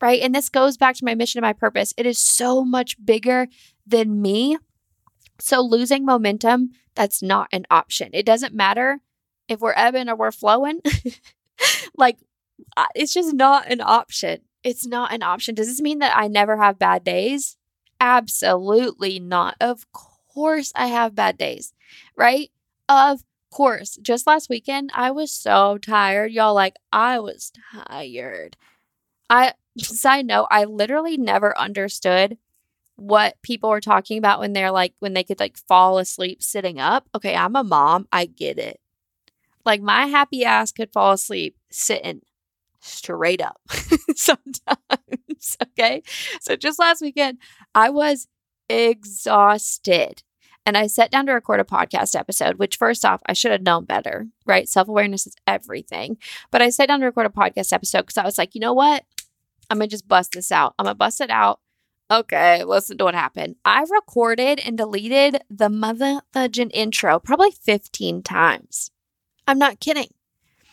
Right. 0.00 0.20
And 0.20 0.34
this 0.34 0.48
goes 0.48 0.76
back 0.76 0.96
to 0.96 1.04
my 1.04 1.14
mission 1.14 1.38
and 1.38 1.44
my 1.44 1.52
purpose. 1.52 1.94
It 1.96 2.06
is 2.06 2.18
so 2.18 2.64
much 2.64 2.96
bigger 3.04 3.46
than 3.86 4.20
me. 4.20 4.56
So 5.38 5.60
losing 5.60 6.04
momentum, 6.04 6.70
that's 6.94 7.22
not 7.22 7.48
an 7.52 7.66
option. 7.70 8.10
It 8.12 8.26
doesn't 8.26 8.54
matter 8.54 9.00
if 9.48 9.60
we're 9.60 9.74
ebbing 9.76 10.08
or 10.08 10.16
we're 10.16 10.32
flowing. 10.32 10.80
like 11.96 12.18
it's 12.94 13.14
just 13.14 13.34
not 13.34 13.70
an 13.70 13.80
option. 13.80 14.40
It's 14.62 14.86
not 14.86 15.12
an 15.12 15.22
option. 15.22 15.54
Does 15.54 15.66
this 15.68 15.80
mean 15.80 15.98
that 15.98 16.16
I 16.16 16.28
never 16.28 16.56
have 16.56 16.78
bad 16.78 17.04
days? 17.04 17.56
Absolutely 18.00 19.18
not. 19.18 19.56
Of 19.60 19.86
course 19.92 20.72
I 20.76 20.86
have 20.86 21.14
bad 21.14 21.36
days, 21.38 21.72
right? 22.16 22.50
Of 22.88 23.22
course, 23.50 23.96
just 24.02 24.26
last 24.26 24.48
weekend, 24.48 24.90
I 24.94 25.10
was 25.10 25.30
so 25.32 25.78
tired. 25.78 26.32
Y'all, 26.32 26.54
like, 26.54 26.76
I 26.92 27.18
was 27.20 27.52
tired. 27.88 28.56
I, 29.30 29.54
side 29.78 30.26
note, 30.26 30.48
I 30.50 30.64
literally 30.64 31.16
never 31.18 31.58
understood 31.58 32.38
what 32.96 33.40
people 33.42 33.70
were 33.70 33.80
talking 33.80 34.18
about 34.18 34.40
when 34.40 34.52
they're 34.54 34.72
like, 34.72 34.94
when 35.00 35.14
they 35.14 35.24
could 35.24 35.40
like 35.40 35.56
fall 35.58 35.98
asleep 35.98 36.42
sitting 36.42 36.80
up. 36.80 37.08
Okay, 37.14 37.34
I'm 37.36 37.56
a 37.56 37.64
mom. 37.64 38.08
I 38.12 38.26
get 38.26 38.58
it. 38.58 38.80
Like, 39.64 39.80
my 39.82 40.06
happy 40.06 40.44
ass 40.44 40.72
could 40.72 40.92
fall 40.92 41.12
asleep 41.12 41.56
sitting 41.70 42.22
straight 42.80 43.42
up 43.42 43.60
sometimes. 44.16 44.76
Okay. 45.62 46.02
So 46.40 46.56
just 46.56 46.78
last 46.78 47.02
weekend, 47.02 47.38
I 47.74 47.90
was 47.90 48.28
exhausted. 48.68 50.22
And 50.64 50.76
I 50.76 50.86
sat 50.86 51.10
down 51.10 51.26
to 51.26 51.32
record 51.32 51.60
a 51.60 51.64
podcast 51.64 52.14
episode, 52.14 52.58
which, 52.58 52.76
first 52.76 53.04
off, 53.04 53.20
I 53.26 53.32
should 53.32 53.50
have 53.52 53.62
known 53.62 53.84
better, 53.84 54.28
right? 54.46 54.68
Self 54.68 54.88
awareness 54.88 55.26
is 55.26 55.36
everything. 55.46 56.18
But 56.50 56.62
I 56.62 56.70
sat 56.70 56.88
down 56.88 57.00
to 57.00 57.06
record 57.06 57.26
a 57.26 57.30
podcast 57.30 57.72
episode 57.72 58.02
because 58.02 58.18
I 58.18 58.24
was 58.24 58.38
like, 58.38 58.54
you 58.54 58.60
know 58.60 58.72
what? 58.72 59.04
I'm 59.70 59.78
going 59.78 59.88
to 59.88 59.94
just 59.94 60.08
bust 60.08 60.32
this 60.32 60.52
out. 60.52 60.74
I'm 60.78 60.84
going 60.84 60.94
to 60.94 60.98
bust 60.98 61.20
it 61.20 61.30
out. 61.30 61.60
Okay, 62.10 62.62
listen 62.64 62.98
to 62.98 63.04
what 63.04 63.14
happened. 63.14 63.56
I 63.64 63.84
recorded 63.90 64.60
and 64.60 64.76
deleted 64.76 65.42
the 65.48 65.70
mother 65.70 66.20
virgin 66.34 66.68
intro 66.70 67.18
probably 67.18 67.52
15 67.52 68.22
times. 68.22 68.90
I'm 69.48 69.58
not 69.58 69.80
kidding 69.80 70.08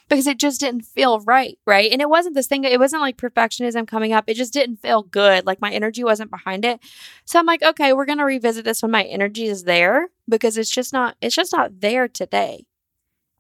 because 0.10 0.26
it 0.26 0.40
just 0.40 0.60
didn't 0.60 0.82
feel 0.82 1.20
right, 1.22 1.58
right? 1.66 1.92
And 1.92 2.02
it 2.02 2.10
wasn't 2.10 2.34
this 2.36 2.48
thing, 2.48 2.64
it 2.64 2.80
wasn't 2.80 3.04
like 3.04 3.16
perfectionism 3.16 3.88
coming 3.88 4.12
up. 4.12 4.26
It 4.28 4.36
just 4.36 4.52
didn't 4.52 4.78
feel 4.78 5.04
good. 5.04 5.46
Like 5.46 5.62
my 5.62 5.72
energy 5.72 6.04
wasn't 6.04 6.32
behind 6.32 6.66
it. 6.66 6.80
So 7.26 7.40
I'm 7.40 7.46
like, 7.46 7.62
okay, 7.62 7.94
we're 7.94 8.06
going 8.06 8.18
to 8.18 8.26
revisit 8.26 8.66
this 8.66 8.82
when 8.82 8.92
my 8.92 9.04
energy 9.04 9.46
is 9.46 9.64
there 9.64 10.10
because 10.28 10.58
it's 10.58 10.72
just 10.72 10.92
not 10.92 11.16
it's 11.22 11.36
just 11.36 11.54
not 11.54 11.80
there 11.80 12.08
today. 12.08 12.66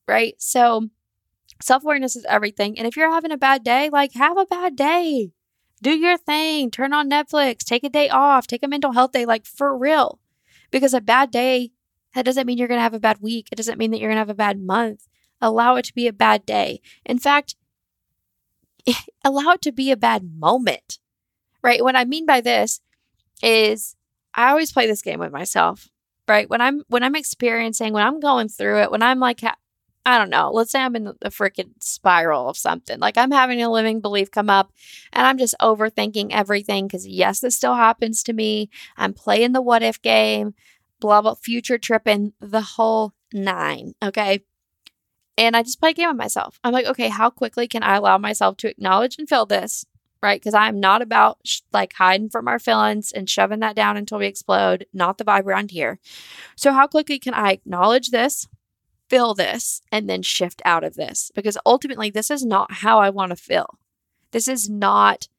Right? 0.07 0.35
So 0.37 0.89
self-awareness 1.61 2.15
is 2.15 2.25
everything. 2.25 2.77
And 2.77 2.87
if 2.87 2.95
you're 2.95 3.11
having 3.11 3.31
a 3.31 3.37
bad 3.37 3.63
day, 3.63 3.89
like 3.89 4.13
have 4.13 4.37
a 4.37 4.45
bad 4.45 4.75
day. 4.75 5.31
Do 5.81 5.91
your 5.91 6.17
thing. 6.17 6.69
Turn 6.71 6.93
on 6.93 7.09
Netflix. 7.09 7.59
Take 7.59 7.83
a 7.83 7.89
day 7.89 8.09
off. 8.09 8.47
Take 8.47 8.63
a 8.63 8.67
mental 8.67 8.91
health 8.91 9.11
day 9.11 9.25
like 9.25 9.45
for 9.45 9.75
real. 9.75 10.19
Because 10.71 10.93
a 10.93 11.01
bad 11.01 11.31
day 11.31 11.71
that 12.13 12.25
doesn't 12.25 12.45
mean 12.45 12.57
you're 12.57 12.67
going 12.67 12.79
to 12.79 12.83
have 12.83 12.93
a 12.93 12.99
bad 12.99 13.21
week. 13.21 13.47
It 13.51 13.55
doesn't 13.55 13.77
mean 13.77 13.91
that 13.91 13.99
you're 13.99 14.09
going 14.09 14.17
to 14.17 14.21
have 14.21 14.29
a 14.29 14.35
bad 14.35 14.59
month 14.59 15.08
allow 15.41 15.75
it 15.75 15.85
to 15.85 15.93
be 15.93 16.07
a 16.07 16.13
bad 16.13 16.45
day. 16.45 16.81
In 17.05 17.19
fact, 17.19 17.55
allow 19.23 19.53
it 19.53 19.61
to 19.63 19.71
be 19.71 19.91
a 19.91 19.97
bad 19.97 20.23
moment, 20.37 20.99
right? 21.61 21.83
What 21.83 21.95
I 21.95 22.05
mean 22.05 22.25
by 22.25 22.41
this 22.41 22.81
is 23.41 23.95
I 24.33 24.49
always 24.49 24.71
play 24.71 24.87
this 24.87 25.01
game 25.01 25.19
with 25.19 25.31
myself, 25.31 25.89
right? 26.27 26.49
When 26.49 26.61
I'm 26.61 26.83
when 26.87 27.03
I'm 27.03 27.15
experiencing, 27.15 27.93
when 27.93 28.05
I'm 28.05 28.19
going 28.19 28.49
through 28.49 28.81
it, 28.81 28.91
when 28.91 29.03
I'm 29.03 29.19
like 29.19 29.41
I 30.05 30.17
don't 30.17 30.29
know, 30.29 30.49
let's 30.51 30.71
say 30.71 30.79
I'm 30.79 30.95
in 30.95 31.07
a 31.07 31.29
freaking 31.29 31.71
spiral 31.79 32.49
of 32.49 32.57
something. 32.57 32.99
Like 32.99 33.17
I'm 33.17 33.31
having 33.31 33.61
a 33.61 33.69
limiting 33.69 33.99
belief 33.99 34.31
come 34.31 34.49
up 34.49 34.71
and 35.13 35.27
I'm 35.27 35.37
just 35.37 35.55
overthinking 35.61 36.29
everything 36.31 36.87
because 36.87 37.05
yes, 37.05 37.41
this 37.41 37.55
still 37.55 37.75
happens 37.75 38.23
to 38.23 38.33
me. 38.33 38.69
I'm 38.97 39.13
playing 39.13 39.51
the 39.51 39.61
what 39.61 39.83
if 39.83 40.01
game, 40.01 40.55
blah 40.99 41.21
blah 41.21 41.35
future 41.35 41.77
tripping 41.77 42.33
the 42.39 42.61
whole 42.61 43.13
nine. 43.33 43.93
Okay. 44.01 44.43
And 45.39 45.55
I 45.55 45.63
just 45.63 45.79
play 45.79 45.91
a 45.91 45.93
game 45.93 46.09
with 46.09 46.17
myself. 46.17 46.59
I'm 46.65 46.73
like, 46.73 46.85
okay, 46.85 47.07
how 47.07 47.29
quickly 47.29 47.65
can 47.65 47.81
I 47.81 47.95
allow 47.95 48.17
myself 48.17 48.57
to 48.57 48.69
acknowledge 48.69 49.15
and 49.17 49.27
feel 49.27 49.45
this? 49.45 49.85
Right. 50.21 50.41
Because 50.41 50.53
I'm 50.53 50.81
not 50.81 51.01
about 51.01 51.37
sh- 51.45 51.61
like 51.71 51.93
hiding 51.93 52.29
from 52.29 52.49
our 52.49 52.59
feelings 52.59 53.13
and 53.13 53.29
shoving 53.29 53.61
that 53.61 53.73
down 53.73 53.95
until 53.95 54.19
we 54.19 54.25
explode. 54.25 54.85
Not 54.91 55.17
the 55.17 55.23
vibe 55.23 55.45
around 55.45 55.71
here. 55.71 55.97
So, 56.57 56.73
how 56.73 56.87
quickly 56.87 57.19
can 57.19 57.33
I 57.33 57.53
acknowledge 57.53 58.09
this, 58.09 58.49
feel 59.09 59.33
this, 59.33 59.81
and 59.93 60.09
then 60.09 60.21
shift 60.21 60.61
out 60.65 60.83
of 60.83 60.95
this? 60.95 61.31
Because 61.33 61.57
ultimately, 61.65 62.09
this 62.09 62.29
is 62.29 62.43
not 62.43 62.73
how 62.73 62.99
I 62.99 63.09
want 63.09 63.29
to 63.29 63.37
feel. 63.37 63.79
This 64.31 64.49
is 64.49 64.69
not 64.69 65.29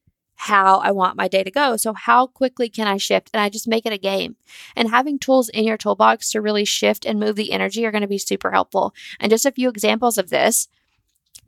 how 0.41 0.79
I 0.79 0.91
want 0.91 1.17
my 1.17 1.27
day 1.27 1.43
to 1.43 1.51
go. 1.51 1.77
So, 1.77 1.93
how 1.93 2.25
quickly 2.27 2.67
can 2.69 2.87
I 2.87 2.97
shift? 2.97 3.29
And 3.33 3.41
I 3.41 3.49
just 3.49 3.67
make 3.67 3.85
it 3.85 3.93
a 3.93 3.97
game. 3.97 4.35
And 4.75 4.89
having 4.89 5.19
tools 5.19 5.49
in 5.49 5.65
your 5.65 5.77
toolbox 5.77 6.31
to 6.31 6.41
really 6.41 6.65
shift 6.65 7.05
and 7.05 7.19
move 7.19 7.35
the 7.35 7.51
energy 7.51 7.85
are 7.85 7.91
going 7.91 8.01
to 8.01 8.07
be 8.07 8.17
super 8.17 8.51
helpful. 8.51 8.93
And 9.19 9.29
just 9.29 9.45
a 9.45 9.51
few 9.51 9.69
examples 9.69 10.17
of 10.17 10.29
this 10.29 10.67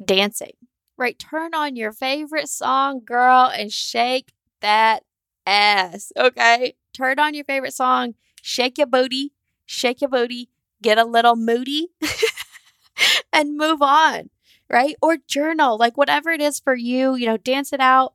dancing. 0.04 0.54
right? 0.98 1.18
Turn 1.18 1.54
on 1.56 1.76
your 1.76 1.92
favorite 1.92 2.50
song, 2.50 3.02
girl, 3.04 3.52
and 3.56 3.72
shake 3.72 4.32
that 4.62 5.04
ass, 5.46 6.12
okay? 6.18 6.76
Turn 6.94 7.20
on 7.20 7.34
your 7.34 7.46
favorite 7.46 7.74
song, 7.74 8.16
shake 8.42 8.78
your 8.78 8.88
booty, 8.88 9.34
shake 9.66 10.02
your 10.02 10.10
booty, 10.10 10.50
get 10.82 10.98
a 11.00 11.06
little 11.06 11.36
moody, 11.36 11.90
and 13.34 13.58
move 13.58 13.82
on, 13.82 14.30
right? 14.70 14.96
Or 15.02 15.18
journal, 15.18 15.78
like 15.78 15.98
whatever 15.98 16.30
it 16.30 16.42
is 16.42 16.60
for 16.60 16.76
you, 16.76 17.16
you 17.16 17.26
know, 17.26 17.38
dance 17.38 17.74
it 17.74 17.80
out, 17.80 18.14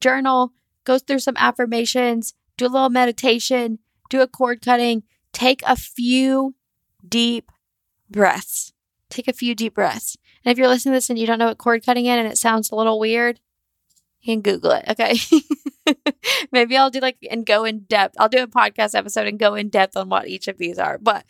journal, 0.00 0.52
go 0.84 0.98
through 0.98 1.20
some 1.20 1.36
affirmations, 1.36 2.34
do 2.56 2.66
a 2.66 2.68
little 2.68 2.90
meditation, 2.90 3.78
do 4.10 4.20
a 4.20 4.26
cord 4.26 4.62
cutting, 4.62 5.02
take 5.32 5.62
a 5.66 5.76
few 5.76 6.54
deep 7.06 7.50
breaths. 8.10 8.72
Take 9.10 9.28
a 9.28 9.32
few 9.32 9.54
deep 9.54 9.74
breaths. 9.74 10.16
And 10.44 10.52
if 10.52 10.58
you're 10.58 10.68
listening 10.68 10.92
to 10.92 10.96
this 10.96 11.10
and 11.10 11.18
you 11.18 11.26
don't 11.26 11.38
know 11.38 11.46
what 11.46 11.58
cord 11.58 11.84
cutting 11.84 12.06
is 12.06 12.18
and 12.18 12.28
it 12.28 12.38
sounds 12.38 12.70
a 12.70 12.76
little 12.76 12.98
weird, 12.98 13.40
you 14.20 14.34
can 14.34 14.42
Google 14.42 14.72
it. 14.72 14.84
Okay. 14.88 15.16
Maybe 16.52 16.76
I'll 16.76 16.90
do 16.90 17.00
like 17.00 17.18
and 17.30 17.44
go 17.44 17.64
in 17.64 17.80
depth. 17.80 18.16
I'll 18.18 18.28
do 18.28 18.42
a 18.42 18.48
podcast 18.48 18.94
episode 18.94 19.26
and 19.26 19.38
go 19.38 19.54
in 19.54 19.68
depth 19.68 19.96
on 19.96 20.08
what 20.08 20.28
each 20.28 20.48
of 20.48 20.58
these 20.58 20.78
are. 20.78 20.98
But, 20.98 21.24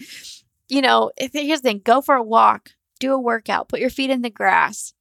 you 0.69 0.81
know, 0.81 1.11
if, 1.17 1.33
here's 1.33 1.61
the 1.61 1.69
thing 1.69 1.83
go 1.85 2.01
for 2.01 2.15
a 2.15 2.23
walk, 2.23 2.71
do 3.01 3.13
a 3.13 3.19
workout, 3.19 3.69
put 3.69 3.81
your 3.81 3.91
feet 3.91 4.11
in 4.11 4.23
the 4.23 4.31
grass, 4.31 4.95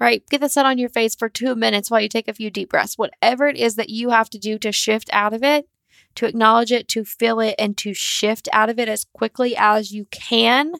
right? 0.00 0.22
Get 0.30 0.40
the 0.40 0.48
sun 0.48 0.66
on 0.66 0.78
your 0.78 0.88
face 0.88 1.14
for 1.14 1.28
two 1.28 1.54
minutes 1.54 1.90
while 1.90 2.00
you 2.00 2.08
take 2.08 2.28
a 2.28 2.34
few 2.34 2.50
deep 2.50 2.70
breaths. 2.70 2.98
Whatever 2.98 3.48
it 3.48 3.56
is 3.56 3.74
that 3.76 3.90
you 3.90 4.10
have 4.10 4.30
to 4.30 4.38
do 4.38 4.58
to 4.58 4.72
shift 4.72 5.10
out 5.12 5.34
of 5.34 5.42
it, 5.42 5.68
to 6.14 6.26
acknowledge 6.26 6.72
it, 6.72 6.88
to 6.88 7.04
feel 7.04 7.40
it, 7.40 7.54
and 7.58 7.76
to 7.78 7.94
shift 7.94 8.48
out 8.52 8.70
of 8.70 8.78
it 8.78 8.88
as 8.88 9.06
quickly 9.12 9.56
as 9.56 9.92
you 9.92 10.06
can, 10.10 10.74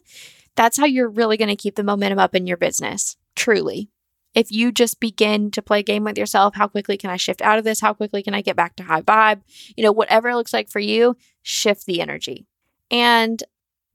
that's 0.55 0.77
how 0.77 0.85
you're 0.85 1.09
really 1.09 1.37
going 1.37 1.49
to 1.49 1.55
keep 1.55 1.75
the 1.75 1.83
momentum 1.83 2.19
up 2.19 2.35
in 2.35 2.47
your 2.47 2.57
business. 2.57 3.17
Truly. 3.35 3.89
If 4.35 4.51
you 4.51 4.71
just 4.71 4.99
begin 4.99 5.49
to 5.51 5.61
play 5.61 5.79
a 5.79 5.83
game 5.83 6.03
with 6.03 6.17
yourself, 6.17 6.55
how 6.55 6.67
quickly 6.67 6.97
can 6.97 7.09
I 7.09 7.17
shift 7.17 7.41
out 7.41 7.57
of 7.57 7.63
this? 7.63 7.81
How 7.81 7.93
quickly 7.93 8.21
can 8.21 8.33
I 8.33 8.41
get 8.41 8.55
back 8.55 8.75
to 8.75 8.83
high 8.83 9.01
vibe? 9.01 9.41
You 9.75 9.83
know, 9.83 9.91
whatever 9.91 10.29
it 10.29 10.35
looks 10.35 10.53
like 10.53 10.69
for 10.69 10.79
you, 10.79 11.17
shift 11.41 11.85
the 11.85 11.99
energy. 11.99 12.45
And 12.91 13.41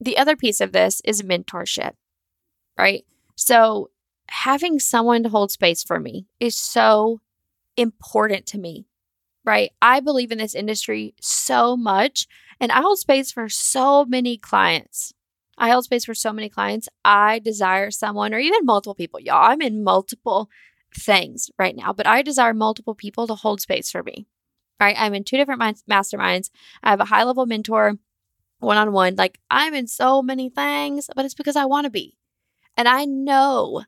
the 0.01 0.19
other 0.19 0.37
piece 0.37 0.61
of 0.61 0.73
this 0.73 1.01
is 1.05 1.23
mentorship, 1.23 1.93
right? 2.77 3.05
So, 3.37 3.91
having 4.29 4.79
someone 4.79 5.23
to 5.23 5.29
hold 5.29 5.51
space 5.51 5.83
for 5.83 6.01
me 6.01 6.27
is 6.41 6.57
so 6.57 7.21
important 7.77 8.47
to 8.47 8.59
me, 8.59 8.87
right? 9.45 9.71
I 9.83 10.01
believe 10.01 10.33
in 10.33 10.39
this 10.39 10.55
industry 10.55 11.15
so 11.21 11.77
much, 11.77 12.27
and 12.61 12.73
I 12.73 12.81
hold 12.81 12.99
space 12.99 13.33
for 13.33 13.49
so 13.49 14.05
many 14.05 14.37
clients. 14.37 15.13
I 15.57 15.71
hold 15.71 15.85
space 15.85 16.05
for 16.05 16.15
so 16.15 16.33
many 16.33 16.49
clients. 16.49 16.89
I 17.05 17.39
desire 17.39 17.91
someone 17.91 18.35
or 18.35 18.39
even 18.39 18.65
multiple 18.65 18.95
people. 18.95 19.21
Y'all, 19.21 19.51
I'm 19.51 19.63
in 19.63 19.85
multiple 19.85 20.51
things 20.97 21.51
right 21.59 21.77
now, 21.77 21.93
but 21.93 22.07
I 22.07 22.23
desire 22.23 22.55
multiple 22.55 22.95
people 22.95 23.27
to 23.27 23.35
hold 23.35 23.61
space 23.61 23.91
for 23.91 24.03
me. 24.03 24.27
Right? 24.81 24.97
I'm 24.99 25.15
in 25.15 25.23
two 25.23 25.37
different 25.37 25.63
masterminds. 25.89 26.51
I 26.83 26.91
have 26.91 27.01
a 27.01 27.05
high 27.05 27.23
level 27.23 27.47
mentor 27.47 27.99
one 28.59 28.77
on 28.77 28.93
one. 28.93 29.15
Like 29.15 29.39
I'm 29.51 29.75
in 29.75 29.87
so 29.87 30.23
many 30.23 30.49
things, 30.49 31.09
but 31.15 31.25
it's 31.25 31.35
because 31.35 31.57
I 31.57 31.67
want 31.67 31.85
to 31.85 31.91
be. 31.91 32.17
And 32.77 32.89
I 32.89 33.05
know 33.05 33.85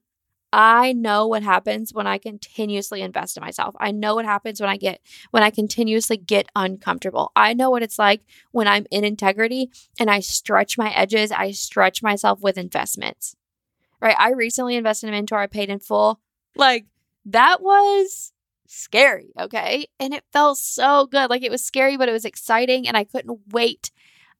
I 0.59 0.95
know 0.95 1.27
what 1.27 1.43
happens 1.43 1.93
when 1.93 2.07
I 2.07 2.17
continuously 2.17 3.03
invest 3.03 3.37
in 3.37 3.43
myself. 3.43 3.75
I 3.79 3.91
know 3.91 4.15
what 4.15 4.25
happens 4.25 4.59
when 4.59 4.71
I 4.71 4.79
get 4.79 5.03
when 5.31 5.43
I 5.43 5.51
continuously 5.51 6.17
get 6.17 6.49
uncomfortable. 6.57 7.31
I 7.37 7.53
know 7.53 7.69
what 7.69 7.83
it's 7.83 7.99
like 7.99 8.23
when 8.53 8.67
I'm 8.67 8.87
in 8.91 9.05
integrity 9.05 9.71
and 10.01 10.11
I 10.11 10.21
stretch 10.21 10.79
my 10.79 10.91
edges, 10.95 11.31
I 11.31 11.51
stretch 11.51 12.03
myself 12.03 12.41
with 12.41 12.57
investments. 12.57 13.37
Right? 14.01 14.17
I 14.19 14.31
recently 14.31 14.77
invested 14.77 15.09
in 15.09 15.13
a 15.13 15.17
mentor 15.19 15.39
I 15.39 15.47
paid 15.47 15.69
in 15.69 15.79
full. 15.79 16.21
Like 16.55 16.87
that 17.27 17.61
was 17.61 18.33
scary, 18.67 19.35
okay? 19.39 19.89
And 20.01 20.15
it 20.15 20.25
felt 20.33 20.57
so 20.57 21.05
good. 21.05 21.29
Like 21.29 21.43
it 21.43 21.51
was 21.51 21.63
scary, 21.63 21.99
but 21.99 22.09
it 22.09 22.13
was 22.13 22.25
exciting 22.25 22.89
and 22.89 22.97
I 22.97 23.05
couldn't 23.05 23.41
wait. 23.53 23.91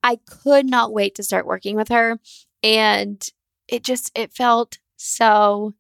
I 0.03 0.21
could 0.27 0.65
not 0.65 0.95
wait 0.95 1.15
to 1.17 1.23
start 1.23 1.45
working 1.45 1.77
with 1.77 1.89
her 1.89 2.19
and 2.63 3.23
it 3.69 3.85
just 3.85 4.11
it 4.15 4.33
felt 4.33 4.79
so 4.97 5.75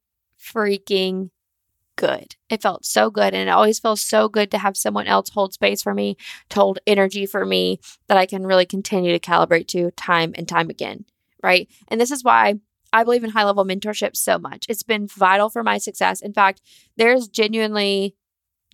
freaking 0.55 1.31
good. 1.97 2.37
It 2.49 2.63
felt 2.63 2.85
so 2.85 3.11
good. 3.11 3.35
And 3.35 3.49
it 3.49 3.53
always 3.53 3.79
feels 3.79 4.01
so 4.01 4.29
good 4.29 4.51
to 4.51 4.59
have 4.59 4.77
someone 4.77 5.07
else 5.07 5.31
hold 5.31 5.55
space 5.55 5.83
for 5.83 5.95
me, 5.95 6.17
to 6.51 6.61
hold 6.61 6.79
energy 6.87 7.27
for 7.27 7.45
me 7.45 7.81
that 8.09 8.19
I 8.19 8.27
can 8.27 8.47
really 8.47 8.67
continue 8.67 9.13
to 9.13 9.19
calibrate 9.19 9.67
to 9.69 9.91
time 9.93 10.33
and 10.37 10.47
time 10.47 10.71
again. 10.71 11.07
Right. 11.43 11.69
And 11.89 12.01
this 12.01 12.11
is 12.11 12.23
why 12.23 12.57
I 12.93 13.05
believe 13.05 13.25
in 13.25 13.31
high 13.31 13.45
level 13.45 13.65
mentorship 13.65 14.17
so 14.17 14.39
much. 14.39 14.67
It's 14.69 14.83
been 14.83 15.07
vital 15.07 15.49
for 15.49 15.63
my 15.63 15.79
success. 15.79 16.21
In 16.21 16.33
fact, 16.33 16.61
there's 16.97 17.29
genuinely 17.29 18.15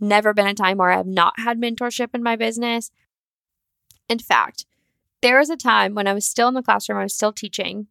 never 0.00 0.34
been 0.34 0.46
a 0.46 0.54
time 0.54 0.78
where 0.78 0.90
I 0.90 0.96
have 0.96 1.06
not 1.06 1.38
had 1.38 1.60
mentorship 1.60 2.14
in 2.14 2.22
my 2.22 2.36
business. 2.36 2.90
In 4.08 4.18
fact, 4.18 4.66
there 5.22 5.38
was 5.38 5.50
a 5.50 5.56
time 5.56 5.94
when 5.94 6.08
I 6.08 6.14
was 6.14 6.26
still 6.26 6.48
in 6.48 6.54
the 6.54 6.62
classroom, 6.62 6.98
I 6.98 7.04
was 7.04 7.14
still 7.14 7.32
teaching, 7.32 7.86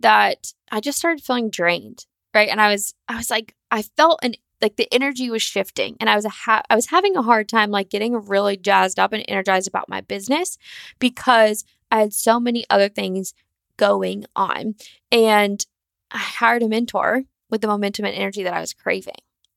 that 0.00 0.52
I 0.70 0.80
just 0.80 0.98
started 0.98 1.24
feeling 1.24 1.50
drained 1.50 2.06
right? 2.36 2.50
And 2.50 2.60
I 2.60 2.70
was 2.70 2.94
I 3.08 3.16
was 3.16 3.30
like 3.30 3.54
I 3.70 3.80
felt 3.80 4.20
an 4.22 4.34
like 4.60 4.76
the 4.76 4.92
energy 4.92 5.30
was 5.30 5.42
shifting 5.42 5.96
and 5.98 6.10
I 6.10 6.16
was 6.16 6.26
a 6.26 6.30
ha- 6.30 6.62
I 6.68 6.74
was 6.74 6.88
having 6.88 7.16
a 7.16 7.22
hard 7.22 7.48
time 7.48 7.70
like 7.70 7.88
getting 7.88 8.14
really 8.14 8.58
jazzed 8.58 8.98
up 8.98 9.14
and 9.14 9.24
energized 9.26 9.66
about 9.66 9.88
my 9.88 10.02
business 10.02 10.58
because 10.98 11.64
I 11.90 12.00
had 12.00 12.12
so 12.12 12.38
many 12.38 12.66
other 12.68 12.90
things 12.90 13.32
going 13.78 14.26
on. 14.36 14.74
And 15.10 15.64
I 16.10 16.18
hired 16.18 16.62
a 16.62 16.68
mentor 16.68 17.24
with 17.48 17.62
the 17.62 17.68
momentum 17.68 18.04
and 18.04 18.14
energy 18.14 18.42
that 18.42 18.54
I 18.54 18.60
was 18.60 18.74
craving, 18.74 19.14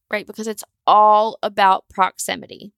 right? 0.09 0.25
Because 0.25 0.47
it's 0.47 0.63
all 0.87 1.37
about 1.43 1.83
proximity. 1.89 2.71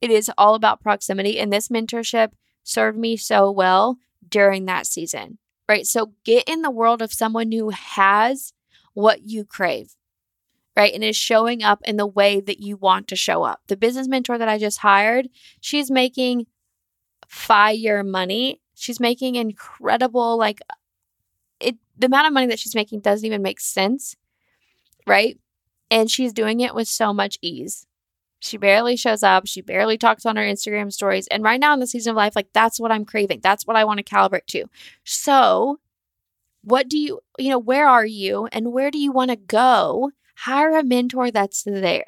It 0.00 0.10
is 0.10 0.30
all 0.36 0.56
about 0.56 0.82
proximity. 0.82 1.38
And 1.38 1.52
this 1.52 1.68
mentorship 1.68 2.32
served 2.64 2.98
me 2.98 3.16
so 3.16 3.52
well 3.52 3.98
during 4.28 4.64
that 4.64 4.86
season, 4.86 5.38
right? 5.68 5.86
So 5.86 6.12
get 6.24 6.48
in 6.48 6.62
the 6.62 6.70
world 6.70 7.02
of 7.02 7.12
someone 7.12 7.52
who 7.52 7.70
has 7.70 8.52
what 8.98 9.22
you 9.22 9.44
crave, 9.44 9.94
right? 10.76 10.92
And 10.92 11.04
is 11.04 11.16
showing 11.16 11.62
up 11.62 11.80
in 11.84 11.96
the 11.96 12.06
way 12.06 12.40
that 12.40 12.58
you 12.58 12.76
want 12.76 13.06
to 13.08 13.14
show 13.14 13.44
up. 13.44 13.60
The 13.68 13.76
business 13.76 14.08
mentor 14.08 14.38
that 14.38 14.48
I 14.48 14.58
just 14.58 14.78
hired, 14.78 15.28
she's 15.60 15.88
making 15.88 16.46
fire 17.28 18.02
money. 18.02 18.60
She's 18.74 18.98
making 18.98 19.36
incredible, 19.36 20.36
like, 20.36 20.60
it, 21.60 21.76
the 21.96 22.06
amount 22.06 22.26
of 22.26 22.32
money 22.32 22.48
that 22.48 22.58
she's 22.58 22.74
making 22.74 22.98
doesn't 23.00 23.24
even 23.24 23.40
make 23.40 23.60
sense, 23.60 24.16
right? 25.06 25.38
And 25.92 26.10
she's 26.10 26.32
doing 26.32 26.58
it 26.58 26.74
with 26.74 26.88
so 26.88 27.14
much 27.14 27.38
ease. 27.40 27.86
She 28.40 28.56
barely 28.56 28.96
shows 28.96 29.22
up. 29.22 29.46
She 29.46 29.60
barely 29.60 29.96
talks 29.96 30.26
on 30.26 30.34
her 30.34 30.42
Instagram 30.42 30.92
stories. 30.92 31.28
And 31.28 31.44
right 31.44 31.60
now 31.60 31.72
in 31.72 31.78
the 31.78 31.86
season 31.86 32.10
of 32.10 32.16
life, 32.16 32.34
like 32.34 32.48
that's 32.52 32.80
what 32.80 32.90
I'm 32.90 33.04
craving. 33.04 33.40
That's 33.44 33.64
what 33.64 33.76
I 33.76 33.84
want 33.84 33.98
to 33.98 34.04
calibrate 34.04 34.46
to. 34.48 34.64
So 35.04 35.78
what 36.62 36.88
do 36.88 36.98
you, 36.98 37.20
you 37.38 37.50
know, 37.50 37.58
where 37.58 37.88
are 37.88 38.06
you 38.06 38.48
and 38.52 38.72
where 38.72 38.90
do 38.90 38.98
you 38.98 39.12
want 39.12 39.30
to 39.30 39.36
go? 39.36 40.10
Hire 40.36 40.76
a 40.76 40.84
mentor 40.84 41.30
that's 41.30 41.62
there. 41.64 42.04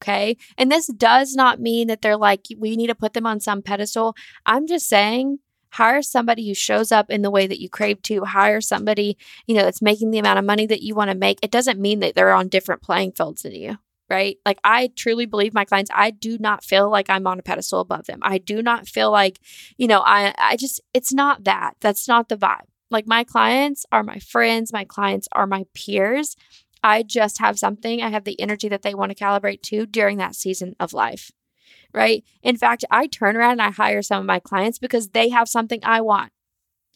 Okay. 0.00 0.36
And 0.56 0.70
this 0.70 0.86
does 0.86 1.34
not 1.34 1.60
mean 1.60 1.88
that 1.88 2.02
they're 2.02 2.16
like, 2.16 2.46
we 2.56 2.76
need 2.76 2.86
to 2.86 2.94
put 2.94 3.14
them 3.14 3.26
on 3.26 3.40
some 3.40 3.62
pedestal. 3.62 4.14
I'm 4.46 4.66
just 4.66 4.88
saying, 4.88 5.40
hire 5.70 6.02
somebody 6.02 6.46
who 6.46 6.54
shows 6.54 6.92
up 6.92 7.10
in 7.10 7.22
the 7.22 7.30
way 7.30 7.46
that 7.46 7.60
you 7.60 7.68
crave 7.68 8.00
to. 8.02 8.24
Hire 8.24 8.60
somebody, 8.60 9.18
you 9.46 9.56
know, 9.56 9.64
that's 9.64 9.82
making 9.82 10.12
the 10.12 10.18
amount 10.18 10.38
of 10.38 10.44
money 10.44 10.66
that 10.66 10.82
you 10.82 10.94
want 10.94 11.10
to 11.10 11.16
make. 11.16 11.38
It 11.42 11.50
doesn't 11.50 11.80
mean 11.80 12.00
that 12.00 12.14
they're 12.14 12.32
on 12.32 12.48
different 12.48 12.82
playing 12.82 13.12
fields 13.12 13.42
than 13.42 13.54
you 13.54 13.78
right? 14.10 14.38
Like 14.46 14.58
I 14.64 14.90
truly 14.96 15.26
believe 15.26 15.54
my 15.54 15.64
clients, 15.64 15.90
I 15.94 16.10
do 16.10 16.38
not 16.38 16.64
feel 16.64 16.90
like 16.90 17.10
I'm 17.10 17.26
on 17.26 17.38
a 17.38 17.42
pedestal 17.42 17.80
above 17.80 18.06
them. 18.06 18.20
I 18.22 18.38
do 18.38 18.62
not 18.62 18.88
feel 18.88 19.10
like, 19.10 19.38
you 19.76 19.86
know, 19.86 20.00
I 20.00 20.34
I 20.38 20.56
just 20.56 20.80
it's 20.94 21.12
not 21.12 21.44
that. 21.44 21.74
That's 21.80 22.08
not 22.08 22.28
the 22.28 22.36
vibe. 22.36 22.66
Like 22.90 23.06
my 23.06 23.24
clients 23.24 23.84
are 23.92 24.02
my 24.02 24.18
friends, 24.18 24.72
my 24.72 24.84
clients 24.84 25.28
are 25.32 25.46
my 25.46 25.64
peers. 25.74 26.36
I 26.82 27.02
just 27.02 27.38
have 27.38 27.58
something, 27.58 28.02
I 28.02 28.10
have 28.10 28.24
the 28.24 28.40
energy 28.40 28.68
that 28.68 28.82
they 28.82 28.94
want 28.94 29.10
to 29.10 29.24
calibrate 29.24 29.62
to 29.62 29.86
during 29.86 30.18
that 30.18 30.34
season 30.34 30.74
of 30.78 30.92
life. 30.92 31.30
Right. 31.92 32.24
In 32.42 32.56
fact, 32.56 32.84
I 32.90 33.06
turn 33.06 33.36
around 33.36 33.52
and 33.52 33.62
I 33.62 33.70
hire 33.70 34.02
some 34.02 34.20
of 34.20 34.26
my 34.26 34.40
clients 34.40 34.78
because 34.78 35.08
they 35.08 35.30
have 35.30 35.48
something 35.48 35.80
I 35.82 36.00
want. 36.00 36.32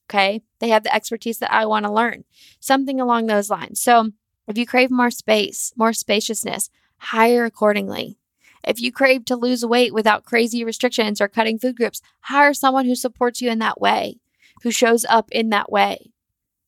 Okay. 0.09 0.43
They 0.61 0.69
have 0.69 0.85
the 0.85 0.95
expertise 0.95 1.39
that 1.39 1.53
I 1.53 1.67
want 1.67 1.87
to 1.87 1.93
learn, 1.93 2.25
something 2.61 3.01
along 3.01 3.27
those 3.27 3.51
lines. 3.51 3.81
So 3.81 4.11
if 4.47 4.59
you 4.59 4.67
crave 4.67 4.91
more 4.91 5.11
space, 5.11 5.73
more 5.77 5.93
spaciousness, 5.93 6.69
hire 6.99 7.45
accordingly. 7.45 8.19
If 8.65 8.81
you 8.81 8.93
crave 8.93 9.25
to 9.27 9.37
lose 9.37 9.65
weight 9.65 9.93
without 9.93 10.25
crazy 10.25 10.63
restrictions 10.63 11.21
or 11.21 11.29
cutting 11.29 11.59
food 11.59 11.77
groups, 11.77 12.01
hire 12.21 12.55
someone 12.55 12.87
who 12.87 12.95
supports 12.95 13.41
you 13.41 13.51
in 13.51 13.59
that 13.59 13.81
way 13.81 14.19
who 14.63 14.71
shows 14.71 15.05
up 15.09 15.29
in 15.31 15.51
that 15.51 15.71
way, 15.71 16.13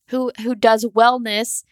who 0.08 0.32
who 0.42 0.54
does 0.54 0.84
wellness 0.84 1.64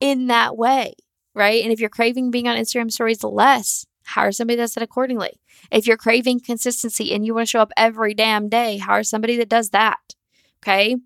in 0.00 0.26
that 0.28 0.56
way, 0.56 0.94
right? 1.34 1.62
And 1.62 1.72
if 1.72 1.80
you're 1.80 1.88
craving 1.88 2.30
being 2.30 2.48
on 2.48 2.56
Instagram 2.56 2.90
stories 2.90 3.22
less, 3.22 3.86
hire 4.06 4.32
somebody 4.32 4.56
that 4.56 4.62
does 4.62 4.76
it 4.76 4.82
accordingly. 4.82 5.40
If 5.70 5.86
you're 5.86 5.96
craving 5.96 6.40
consistency 6.40 7.12
and 7.12 7.24
you 7.24 7.34
want 7.34 7.46
to 7.46 7.50
show 7.50 7.60
up 7.60 7.72
every 7.76 8.14
damn 8.14 8.48
day, 8.48 8.78
hire 8.78 9.02
somebody 9.02 9.36
that 9.36 9.48
does 9.48 9.70
that. 9.70 10.14
Okay? 10.62 10.96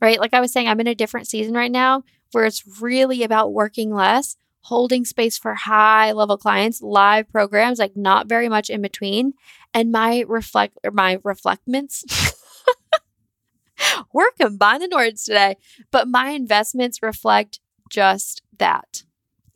Right? 0.00 0.20
Like 0.20 0.34
I 0.34 0.40
was 0.40 0.52
saying, 0.52 0.68
I'm 0.68 0.80
in 0.80 0.86
a 0.86 0.94
different 0.94 1.28
season 1.28 1.54
right 1.54 1.70
now 1.70 2.02
where 2.32 2.44
it's 2.44 2.64
really 2.80 3.22
about 3.22 3.52
working 3.52 3.92
less, 3.94 4.36
holding 4.62 5.04
space 5.04 5.38
for 5.38 5.54
high 5.54 6.12
level 6.12 6.36
clients, 6.36 6.82
live 6.82 7.30
programs, 7.30 7.78
like 7.78 7.96
not 7.96 8.28
very 8.28 8.48
much 8.48 8.70
in 8.70 8.82
between. 8.82 9.32
And 9.72 9.92
my 9.92 10.24
reflect 10.26 10.78
or 10.84 10.90
my 10.90 11.18
reflectments. 11.24 12.04
We're 14.12 14.30
combining 14.38 14.90
words 14.94 15.24
today, 15.24 15.56
but 15.90 16.08
my 16.08 16.30
investments 16.30 17.02
reflect 17.02 17.60
just 17.90 18.42
that. 18.58 19.04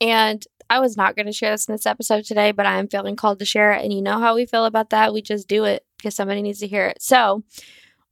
And 0.00 0.44
I 0.70 0.80
was 0.80 0.96
not 0.96 1.16
going 1.16 1.26
to 1.26 1.32
share 1.32 1.52
this 1.52 1.66
in 1.66 1.74
this 1.74 1.86
episode 1.86 2.24
today, 2.24 2.52
but 2.52 2.66
I 2.66 2.78
am 2.78 2.88
feeling 2.88 3.16
called 3.16 3.38
to 3.38 3.44
share 3.44 3.72
it. 3.72 3.82
And 3.82 3.92
you 3.92 4.02
know 4.02 4.18
how 4.18 4.34
we 4.34 4.46
feel 4.46 4.64
about 4.64 4.90
that. 4.90 5.14
We 5.14 5.22
just 5.22 5.48
do 5.48 5.64
it 5.64 5.84
because 5.96 6.14
somebody 6.14 6.42
needs 6.42 6.60
to 6.60 6.68
hear 6.68 6.86
it. 6.86 7.02
So, 7.02 7.42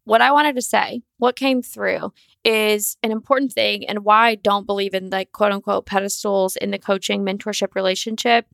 what 0.05 0.21
I 0.21 0.31
wanted 0.31 0.55
to 0.55 0.62
say, 0.62 1.03
what 1.19 1.35
came 1.35 1.62
through 1.62 2.12
is 2.45 2.97
an 3.03 3.11
important 3.11 3.53
thing 3.53 3.89
and 3.89 4.05
why 4.05 4.29
I 4.29 4.35
don't 4.37 4.67
believe 4.67 4.95
in 4.95 5.11
like 5.11 5.33
quote 5.33 5.51
unquote 5.51 5.85
pedestals 5.85 6.55
in 6.57 6.71
the 6.71 6.79
coaching 6.79 7.25
mentorship 7.25 7.75
relationship 7.75 8.47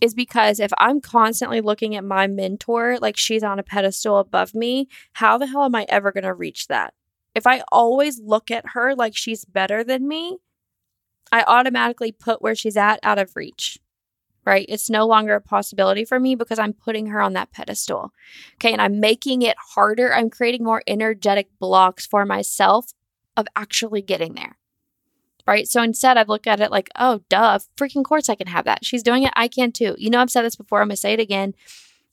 is 0.00 0.14
because 0.14 0.60
if 0.60 0.72
I'm 0.78 1.00
constantly 1.00 1.60
looking 1.60 1.94
at 1.96 2.04
my 2.04 2.26
mentor 2.26 2.98
like 3.00 3.16
she's 3.16 3.42
on 3.42 3.58
a 3.58 3.62
pedestal 3.62 4.18
above 4.18 4.54
me, 4.54 4.88
how 5.14 5.38
the 5.38 5.46
hell 5.46 5.64
am 5.64 5.74
I 5.74 5.86
ever 5.88 6.12
going 6.12 6.24
to 6.24 6.34
reach 6.34 6.66
that? 6.68 6.94
If 7.34 7.46
I 7.46 7.62
always 7.72 8.20
look 8.20 8.50
at 8.50 8.70
her 8.70 8.94
like 8.94 9.16
she's 9.16 9.44
better 9.44 9.82
than 9.82 10.06
me, 10.06 10.38
I 11.32 11.44
automatically 11.46 12.12
put 12.12 12.42
where 12.42 12.54
she's 12.54 12.76
at 12.76 13.00
out 13.02 13.18
of 13.18 13.34
reach 13.34 13.78
right? 14.46 14.66
It's 14.68 14.90
no 14.90 15.06
longer 15.06 15.34
a 15.34 15.40
possibility 15.40 16.04
for 16.04 16.20
me 16.20 16.34
because 16.34 16.58
I'm 16.58 16.72
putting 16.72 17.06
her 17.06 17.20
on 17.20 17.32
that 17.32 17.52
pedestal. 17.52 18.12
Okay. 18.56 18.72
And 18.72 18.80
I'm 18.80 19.00
making 19.00 19.42
it 19.42 19.56
harder. 19.74 20.12
I'm 20.12 20.30
creating 20.30 20.64
more 20.64 20.82
energetic 20.86 21.48
blocks 21.58 22.06
for 22.06 22.24
myself 22.24 22.92
of 23.36 23.46
actually 23.56 24.02
getting 24.02 24.34
there. 24.34 24.58
Right. 25.46 25.68
So 25.68 25.82
instead, 25.82 26.16
I've 26.16 26.28
looked 26.28 26.46
at 26.46 26.60
it 26.60 26.70
like, 26.70 26.88
oh, 26.96 27.20
duh, 27.28 27.58
freaking 27.76 28.04
course 28.04 28.30
I 28.30 28.34
can 28.34 28.46
have 28.46 28.64
that. 28.64 28.84
She's 28.84 29.02
doing 29.02 29.24
it. 29.24 29.32
I 29.36 29.46
can 29.48 29.72
too. 29.72 29.94
You 29.98 30.08
know, 30.08 30.20
I've 30.20 30.30
said 30.30 30.42
this 30.42 30.56
before. 30.56 30.80
I'm 30.80 30.88
going 30.88 30.96
to 30.96 31.00
say 31.00 31.12
it 31.12 31.20
again. 31.20 31.54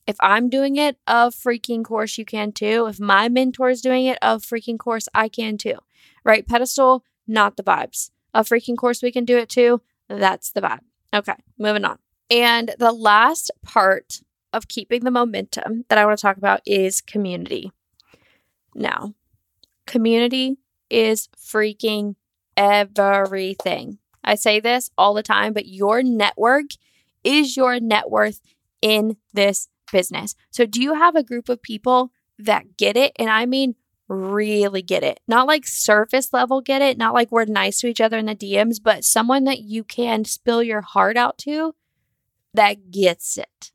If 0.05 0.17
I'm 0.19 0.49
doing 0.49 0.75
it, 0.75 0.97
of 1.07 1.33
freaking 1.33 1.83
course 1.83 2.17
you 2.17 2.25
can 2.25 2.51
too. 2.51 2.87
If 2.87 2.99
my 2.99 3.29
mentor 3.29 3.69
is 3.69 3.81
doing 3.81 4.05
it, 4.05 4.17
of 4.21 4.43
freaking 4.43 4.77
course 4.77 5.07
I 5.13 5.29
can 5.29 5.57
too. 5.57 5.75
Right. 6.25 6.45
Pedestal, 6.45 7.05
not 7.25 7.55
the 7.55 7.63
vibes. 7.63 8.11
A 8.33 8.41
freaking 8.41 8.75
course 8.75 9.01
we 9.01 9.11
can 9.11 9.23
do 9.23 9.37
it 9.37 9.47
too. 9.47 9.81
That's 10.09 10.51
the 10.51 10.61
vibe. 10.61 10.81
Okay. 11.13 11.35
Moving 11.57 11.85
on. 11.85 11.99
And 12.29 12.73
the 12.79 12.91
last 12.91 13.51
part 13.61 14.21
of 14.51 14.67
keeping 14.67 15.03
the 15.03 15.11
momentum 15.11 15.85
that 15.87 15.97
I 15.97 16.05
want 16.05 16.17
to 16.17 16.21
talk 16.21 16.37
about 16.37 16.61
is 16.65 16.99
community. 16.99 17.71
Now, 18.75 19.13
community 19.85 20.57
is 20.89 21.29
freaking 21.37 22.15
everything. 22.57 23.99
I 24.23 24.35
say 24.35 24.59
this 24.59 24.91
all 24.97 25.13
the 25.13 25.23
time, 25.23 25.53
but 25.53 25.67
your 25.67 26.03
network 26.03 26.65
is 27.23 27.57
your 27.57 27.79
net 27.79 28.09
worth 28.09 28.41
in 28.81 29.17
this 29.33 29.67
business. 29.91 30.35
So, 30.51 30.65
do 30.65 30.81
you 30.81 30.93
have 30.93 31.15
a 31.15 31.23
group 31.23 31.49
of 31.49 31.61
people 31.61 32.11
that 32.37 32.77
get 32.77 32.97
it? 32.97 33.13
And 33.17 33.29
I 33.29 33.45
mean, 33.45 33.75
really 34.07 34.81
get 34.81 35.03
it. 35.03 35.19
Not 35.27 35.47
like 35.47 35.65
surface 35.65 36.33
level 36.33 36.61
get 36.61 36.81
it, 36.81 36.97
not 36.97 37.13
like 37.13 37.31
we're 37.31 37.45
nice 37.45 37.79
to 37.79 37.87
each 37.87 38.01
other 38.01 38.17
in 38.17 38.25
the 38.25 38.35
DMs, 38.35 38.77
but 38.81 39.05
someone 39.05 39.45
that 39.45 39.59
you 39.59 39.83
can 39.83 40.25
spill 40.25 40.61
your 40.61 40.81
heart 40.81 41.17
out 41.17 41.37
to 41.39 41.73
that 42.53 42.91
gets 42.91 43.37
it. 43.37 43.71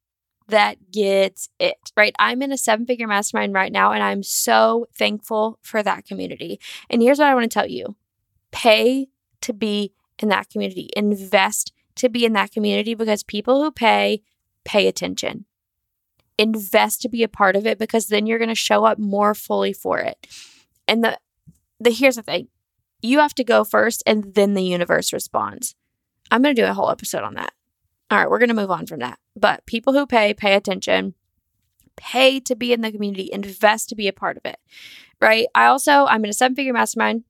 That 0.49 0.93
gets 0.93 1.49
it, 1.59 1.91
right? 1.97 2.15
I'm 2.19 2.41
in 2.43 2.53
a 2.53 2.59
seven 2.59 2.87
figure 2.87 3.09
mastermind 3.09 3.53
right 3.53 3.73
now, 3.73 3.91
and 3.93 4.03
I'm 4.03 4.23
so 4.23 4.87
thankful 4.97 5.59
for 5.63 5.83
that 5.83 6.05
community. 6.05 6.61
And 6.89 7.03
here's 7.03 7.19
what 7.19 7.29
I 7.29 7.35
want 7.35 7.51
to 7.51 7.55
tell 7.55 7.67
you 7.67 7.97
pay 8.57 9.09
to 9.43 9.53
be 9.53 9.93
in 10.19 10.31
that 10.31 10.49
community, 10.49 10.89
invest 10.97 11.73
to 11.95 12.09
be 12.09 12.25
in 12.25 12.33
that 12.33 12.53
community 12.53 12.95
because 12.95 13.23
people 13.23 13.63
who 13.63 13.71
pay, 13.71 14.23
pay 14.65 14.89
attention. 14.89 15.45
Invest 16.39 17.03
to 17.03 17.11
be 17.11 17.23
a 17.23 17.29
part 17.29 17.55
of 17.55 17.67
it 17.67 17.79
because 17.79 18.07
then 18.07 18.27
you're 18.27 18.39
going 18.39 18.49
to 18.49 18.55
show 18.55 18.87
up 18.87 18.99
more 18.99 19.35
fully 19.35 19.75
for 19.75 19.99
it. 19.99 20.27
And 20.89 21.05
the, 21.05 21.19
the 21.79 21.91
here's 21.91 22.17
the 22.17 22.23
thing 22.23 22.49
you 23.03 23.19
have 23.19 23.35
to 23.35 23.45
go 23.45 23.63
first 23.63 24.03
and 24.07 24.35
then 24.35 24.55
the 24.55 24.63
universe 24.63 25.13
responds. 25.13 25.75
I'm 26.31 26.43
going 26.43 26.57
to 26.57 26.63
do 26.63 26.67
a 26.67 26.75
whole 26.75 26.91
episode 26.91 27.25
on 27.25 27.35
that. 27.35 27.53
All 28.11 28.19
right, 28.19 28.31
we're 28.31 28.39
going 28.39 28.49
to 28.49 28.55
move 28.55 28.71
on 28.71 28.87
from 28.87 29.01
that. 29.01 29.19
But 29.37 29.67
people 29.67 29.93
who 29.93 30.07
pay, 30.07 30.33
pay 30.33 30.55
attention, 30.55 31.13
pay 31.97 32.41
to 32.41 32.57
be 32.57 32.73
in 32.73 32.81
the 32.81 32.91
community, 32.91 33.29
invest 33.31 33.91
to 33.91 33.95
be 33.95 34.09
a 34.09 34.15
part 34.15 34.39
of 34.39 34.47
it, 34.47 34.59
right? 35.21 35.47
I 35.55 35.67
also, 35.67 36.07
I'm 36.07 36.25
in 36.25 36.31
a 36.31 36.33
seven 36.33 36.57
figure 36.57 36.73
mastermind, 36.73 37.25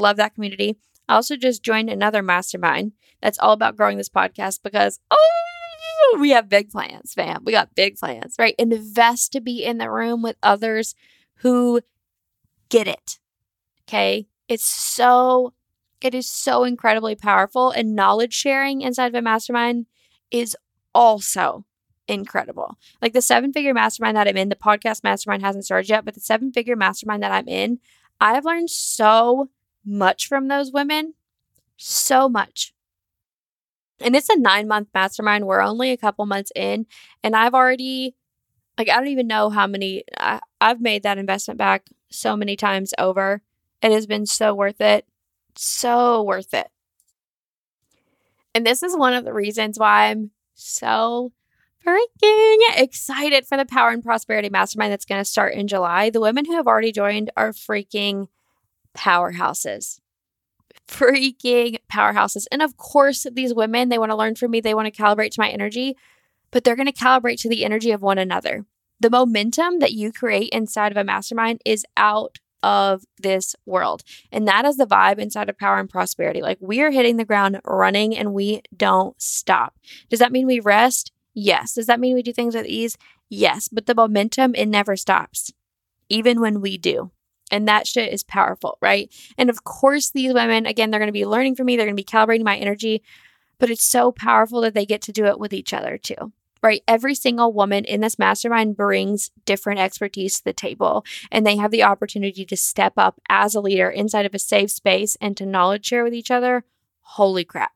love 0.00 0.16
that 0.16 0.34
community. 0.34 0.76
I 1.08 1.14
also 1.14 1.36
just 1.36 1.62
joined 1.62 1.90
another 1.90 2.22
mastermind 2.22 2.92
that's 3.20 3.38
all 3.38 3.52
about 3.52 3.76
growing 3.76 3.98
this 3.98 4.08
podcast 4.08 4.60
because, 4.62 5.00
oh, 5.10 6.18
we 6.20 6.30
have 6.30 6.48
big 6.48 6.70
plans, 6.70 7.14
fam. 7.14 7.42
We 7.44 7.52
got 7.52 7.74
big 7.74 7.96
plans, 7.96 8.36
right? 8.38 8.54
Invest 8.58 9.32
to 9.32 9.40
be 9.40 9.64
in 9.64 9.78
the 9.78 9.90
room 9.90 10.22
with 10.22 10.36
others 10.42 10.94
who 11.36 11.80
get 12.68 12.86
it. 12.86 13.18
Okay. 13.88 14.28
It's 14.48 14.64
so, 14.64 15.52
it 16.00 16.14
is 16.14 16.28
so 16.30 16.64
incredibly 16.64 17.14
powerful. 17.14 17.70
And 17.70 17.94
knowledge 17.94 18.34
sharing 18.34 18.82
inside 18.82 19.08
of 19.08 19.14
a 19.14 19.22
mastermind 19.22 19.86
is 20.30 20.56
also 20.94 21.64
incredible. 22.08 22.76
Like 23.00 23.12
the 23.12 23.22
seven 23.22 23.52
figure 23.52 23.74
mastermind 23.74 24.16
that 24.16 24.28
I'm 24.28 24.36
in, 24.36 24.48
the 24.48 24.56
podcast 24.56 25.04
mastermind 25.04 25.42
hasn't 25.42 25.64
started 25.64 25.88
yet, 25.88 26.04
but 26.04 26.14
the 26.14 26.20
seven 26.20 26.52
figure 26.52 26.76
mastermind 26.76 27.22
that 27.22 27.32
I'm 27.32 27.48
in, 27.48 27.78
I've 28.20 28.44
learned 28.44 28.70
so 28.70 29.50
much 29.84 30.26
from 30.26 30.48
those 30.48 30.72
women. 30.72 31.14
So 31.76 32.28
much. 32.28 32.72
And 34.00 34.16
it's 34.16 34.28
a 34.28 34.38
nine 34.38 34.66
month 34.68 34.88
mastermind. 34.94 35.46
We're 35.46 35.60
only 35.60 35.90
a 35.90 35.96
couple 35.96 36.24
months 36.26 36.52
in, 36.54 36.86
and 37.22 37.36
I've 37.36 37.54
already, 37.54 38.14
like, 38.78 38.88
I 38.88 38.96
don't 38.96 39.08
even 39.08 39.26
know 39.26 39.50
how 39.50 39.66
many, 39.66 40.04
I, 40.18 40.40
I've 40.60 40.80
made 40.80 41.02
that 41.02 41.18
investment 41.18 41.58
back 41.58 41.88
so 42.10 42.36
many 42.36 42.56
times 42.56 42.94
over. 42.98 43.42
It 43.82 43.92
has 43.92 44.06
been 44.06 44.26
so 44.26 44.54
worth 44.54 44.80
it. 44.80 45.06
So 45.56 46.22
worth 46.22 46.54
it. 46.54 46.68
And 48.54 48.66
this 48.66 48.82
is 48.82 48.96
one 48.96 49.14
of 49.14 49.24
the 49.24 49.32
reasons 49.32 49.78
why 49.78 50.06
I'm 50.06 50.30
so 50.54 51.32
freaking 51.86 52.56
excited 52.76 53.46
for 53.46 53.56
the 53.56 53.64
Power 53.64 53.90
and 53.90 54.02
Prosperity 54.02 54.50
Mastermind 54.50 54.92
that's 54.92 55.04
going 55.04 55.20
to 55.20 55.24
start 55.24 55.54
in 55.54 55.68
July. 55.68 56.10
The 56.10 56.20
women 56.20 56.44
who 56.44 56.56
have 56.56 56.66
already 56.66 56.92
joined 56.92 57.30
are 57.36 57.52
freaking 57.52 58.28
powerhouses. 58.96 60.00
Freaking 60.88 61.78
powerhouses. 61.92 62.46
And 62.50 62.62
of 62.62 62.76
course, 62.76 63.26
these 63.32 63.54
women, 63.54 63.88
they 63.88 63.98
want 63.98 64.10
to 64.10 64.16
learn 64.16 64.34
from 64.34 64.50
me, 64.50 64.60
they 64.60 64.74
want 64.74 64.92
to 64.92 65.02
calibrate 65.02 65.30
to 65.32 65.40
my 65.40 65.48
energy, 65.48 65.96
but 66.50 66.64
they're 66.64 66.76
going 66.76 66.86
to 66.86 66.92
calibrate 66.92 67.40
to 67.40 67.48
the 67.48 67.64
energy 67.64 67.92
of 67.92 68.02
one 68.02 68.18
another. 68.18 68.64
The 68.98 69.10
momentum 69.10 69.78
that 69.78 69.92
you 69.92 70.12
create 70.12 70.50
inside 70.50 70.92
of 70.92 70.98
a 70.98 71.04
mastermind 71.04 71.62
is 71.64 71.86
out 71.96 72.38
of 72.62 73.04
this 73.18 73.56
world. 73.64 74.02
And 74.30 74.46
that 74.46 74.64
is 74.64 74.76
the 74.76 74.86
vibe 74.86 75.18
inside 75.18 75.48
of 75.48 75.58
power 75.58 75.78
and 75.78 75.88
prosperity. 75.88 76.42
Like 76.42 76.58
we 76.60 76.82
are 76.82 76.90
hitting 76.90 77.16
the 77.16 77.24
ground 77.24 77.60
running 77.64 78.16
and 78.16 78.34
we 78.34 78.62
don't 78.76 79.20
stop. 79.20 79.78
Does 80.10 80.18
that 80.18 80.32
mean 80.32 80.46
we 80.46 80.60
rest? 80.60 81.12
Yes. 81.34 81.74
Does 81.74 81.86
that 81.86 82.00
mean 82.00 82.14
we 82.14 82.22
do 82.22 82.32
things 82.32 82.54
with 82.54 82.66
ease? 82.66 82.98
Yes. 83.28 83.68
But 83.68 83.86
the 83.86 83.94
momentum, 83.94 84.54
it 84.54 84.66
never 84.66 84.96
stops, 84.96 85.52
even 86.08 86.40
when 86.40 86.60
we 86.60 86.76
do. 86.76 87.10
And 87.50 87.66
that 87.66 87.86
shit 87.86 88.12
is 88.12 88.22
powerful, 88.22 88.78
right? 88.80 89.12
And 89.36 89.50
of 89.50 89.64
course, 89.64 90.10
these 90.10 90.32
women, 90.32 90.66
again, 90.66 90.90
they're 90.90 91.00
going 91.00 91.08
to 91.08 91.12
be 91.12 91.26
learning 91.26 91.56
from 91.56 91.66
me, 91.66 91.76
they're 91.76 91.86
going 91.86 91.96
to 91.96 92.02
be 92.02 92.04
calibrating 92.04 92.44
my 92.44 92.56
energy, 92.56 93.02
but 93.58 93.70
it's 93.70 93.84
so 93.84 94.12
powerful 94.12 94.60
that 94.62 94.74
they 94.74 94.86
get 94.86 95.02
to 95.02 95.12
do 95.12 95.26
it 95.26 95.38
with 95.38 95.52
each 95.52 95.72
other 95.72 95.98
too 95.98 96.32
right? 96.62 96.82
Every 96.86 97.14
single 97.14 97.52
woman 97.52 97.84
in 97.84 98.00
this 98.00 98.18
mastermind 98.18 98.76
brings 98.76 99.30
different 99.44 99.80
expertise 99.80 100.38
to 100.38 100.44
the 100.44 100.52
table, 100.52 101.04
and 101.30 101.46
they 101.46 101.56
have 101.56 101.70
the 101.70 101.82
opportunity 101.82 102.44
to 102.44 102.56
step 102.56 102.94
up 102.96 103.20
as 103.28 103.54
a 103.54 103.60
leader 103.60 103.88
inside 103.88 104.26
of 104.26 104.34
a 104.34 104.38
safe 104.38 104.70
space 104.70 105.16
and 105.20 105.36
to 105.36 105.46
knowledge 105.46 105.86
share 105.86 106.04
with 106.04 106.14
each 106.14 106.30
other. 106.30 106.64
Holy 107.00 107.44
crap, 107.44 107.72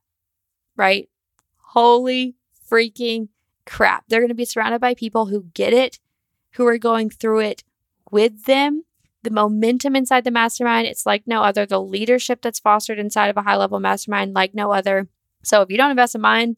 right? 0.75 1.09
Holy 1.57 2.35
freaking 2.69 3.29
crap. 3.65 4.05
They're 4.07 4.21
going 4.21 4.29
to 4.29 4.35
be 4.35 4.45
surrounded 4.45 4.81
by 4.81 4.93
people 4.93 5.27
who 5.27 5.45
get 5.53 5.73
it, 5.73 5.99
who 6.53 6.65
are 6.67 6.77
going 6.77 7.09
through 7.09 7.39
it 7.39 7.63
with 8.11 8.45
them. 8.45 8.84
The 9.25 9.31
momentum 9.31 9.95
inside 9.95 10.23
the 10.23 10.29
mastermind, 10.29 10.85
it's 10.85 11.03
like 11.03 11.23
no 11.25 11.41
other. 11.41 11.65
The 11.65 11.81
leadership 11.81 12.43
that's 12.43 12.59
fostered 12.59 12.99
inside 12.99 13.29
of 13.29 13.37
a 13.37 13.41
high 13.41 13.55
level 13.55 13.79
mastermind, 13.79 14.35
like 14.35 14.53
no 14.53 14.71
other. 14.71 15.07
So 15.43 15.63
if 15.63 15.71
you 15.71 15.77
don't 15.77 15.89
invest 15.89 16.13
in 16.13 16.21
mine, 16.21 16.57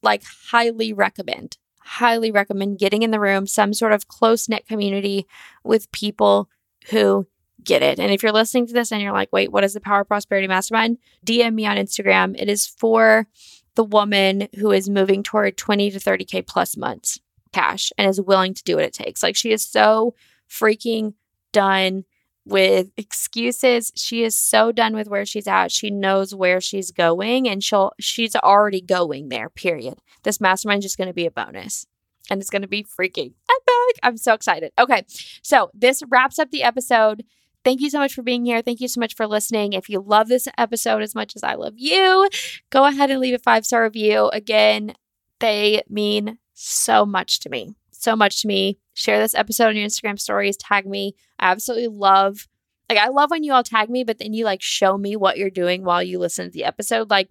like 0.00 0.22
highly 0.52 0.92
recommend, 0.92 1.58
highly 1.80 2.30
recommend 2.30 2.78
getting 2.78 3.02
in 3.02 3.10
the 3.10 3.18
room, 3.18 3.48
some 3.48 3.74
sort 3.74 3.90
of 3.90 4.06
close 4.06 4.48
knit 4.48 4.64
community 4.64 5.26
with 5.64 5.90
people 5.90 6.48
who 6.90 7.26
get 7.64 7.82
it. 7.82 7.98
And 7.98 8.12
if 8.12 8.22
you're 8.22 8.30
listening 8.30 8.68
to 8.68 8.72
this 8.72 8.92
and 8.92 9.02
you're 9.02 9.10
like, 9.10 9.32
wait, 9.32 9.50
what 9.50 9.64
is 9.64 9.74
the 9.74 9.80
Power 9.80 10.04
Prosperity 10.04 10.46
Mastermind? 10.46 10.98
DM 11.26 11.54
me 11.54 11.66
on 11.66 11.78
Instagram. 11.78 12.40
It 12.40 12.48
is 12.48 12.64
for 12.64 13.26
the 13.74 13.82
woman 13.82 14.46
who 14.56 14.70
is 14.70 14.88
moving 14.88 15.24
toward 15.24 15.56
20 15.56 15.90
to 15.90 15.98
30K 15.98 16.46
plus 16.46 16.76
months 16.76 17.18
cash 17.52 17.92
and 17.98 18.08
is 18.08 18.20
willing 18.20 18.54
to 18.54 18.62
do 18.62 18.76
what 18.76 18.84
it 18.84 18.92
takes. 18.92 19.20
Like 19.20 19.34
she 19.34 19.50
is 19.50 19.64
so 19.64 20.14
freaking 20.48 21.14
done 21.52 22.04
with 22.48 22.90
excuses. 22.96 23.92
She 23.94 24.24
is 24.24 24.36
so 24.36 24.72
done 24.72 24.94
with 24.94 25.08
where 25.08 25.26
she's 25.26 25.46
at. 25.46 25.70
She 25.70 25.90
knows 25.90 26.34
where 26.34 26.60
she's 26.60 26.90
going 26.90 27.48
and 27.48 27.62
she'll 27.62 27.92
she's 28.00 28.34
already 28.34 28.80
going 28.80 29.28
there. 29.28 29.50
Period. 29.50 30.00
This 30.22 30.40
mastermind 30.40 30.80
is 30.80 30.84
just 30.86 30.98
going 30.98 31.08
to 31.08 31.14
be 31.14 31.26
a 31.26 31.30
bonus. 31.30 31.86
And 32.30 32.40
it's 32.40 32.50
going 32.50 32.62
to 32.62 32.68
be 32.68 32.84
freaking 32.84 33.32
epic. 33.50 33.98
I'm 34.02 34.18
so 34.18 34.34
excited. 34.34 34.72
Okay. 34.78 35.04
So, 35.42 35.70
this 35.72 36.02
wraps 36.10 36.38
up 36.38 36.50
the 36.50 36.62
episode. 36.62 37.24
Thank 37.64 37.80
you 37.80 37.88
so 37.88 37.98
much 37.98 38.14
for 38.14 38.22
being 38.22 38.44
here. 38.44 38.60
Thank 38.60 38.80
you 38.80 38.88
so 38.88 39.00
much 39.00 39.14
for 39.14 39.26
listening. 39.26 39.72
If 39.72 39.88
you 39.88 40.00
love 40.00 40.28
this 40.28 40.46
episode 40.58 41.02
as 41.02 41.14
much 41.14 41.34
as 41.36 41.42
I 41.42 41.54
love 41.54 41.74
you, 41.76 42.28
go 42.70 42.84
ahead 42.84 43.10
and 43.10 43.20
leave 43.20 43.34
a 43.34 43.38
five 43.38 43.64
star 43.64 43.84
review. 43.84 44.28
Again, 44.28 44.94
they 45.40 45.82
mean 45.88 46.38
so 46.52 47.06
much 47.06 47.40
to 47.40 47.50
me. 47.50 47.74
So 47.98 48.14
much 48.14 48.42
to 48.42 48.48
me. 48.48 48.78
Share 48.94 49.18
this 49.18 49.34
episode 49.34 49.68
on 49.68 49.76
your 49.76 49.86
Instagram 49.86 50.18
stories. 50.18 50.56
Tag 50.56 50.86
me. 50.86 51.14
I 51.38 51.50
absolutely 51.50 51.88
love, 51.88 52.48
like, 52.88 52.98
I 52.98 53.08
love 53.08 53.30
when 53.30 53.44
you 53.44 53.52
all 53.52 53.64
tag 53.64 53.90
me, 53.90 54.04
but 54.04 54.18
then 54.18 54.32
you 54.32 54.44
like 54.44 54.62
show 54.62 54.96
me 54.96 55.16
what 55.16 55.36
you're 55.36 55.50
doing 55.50 55.84
while 55.84 56.02
you 56.02 56.18
listen 56.18 56.46
to 56.46 56.50
the 56.50 56.64
episode. 56.64 57.10
Like, 57.10 57.28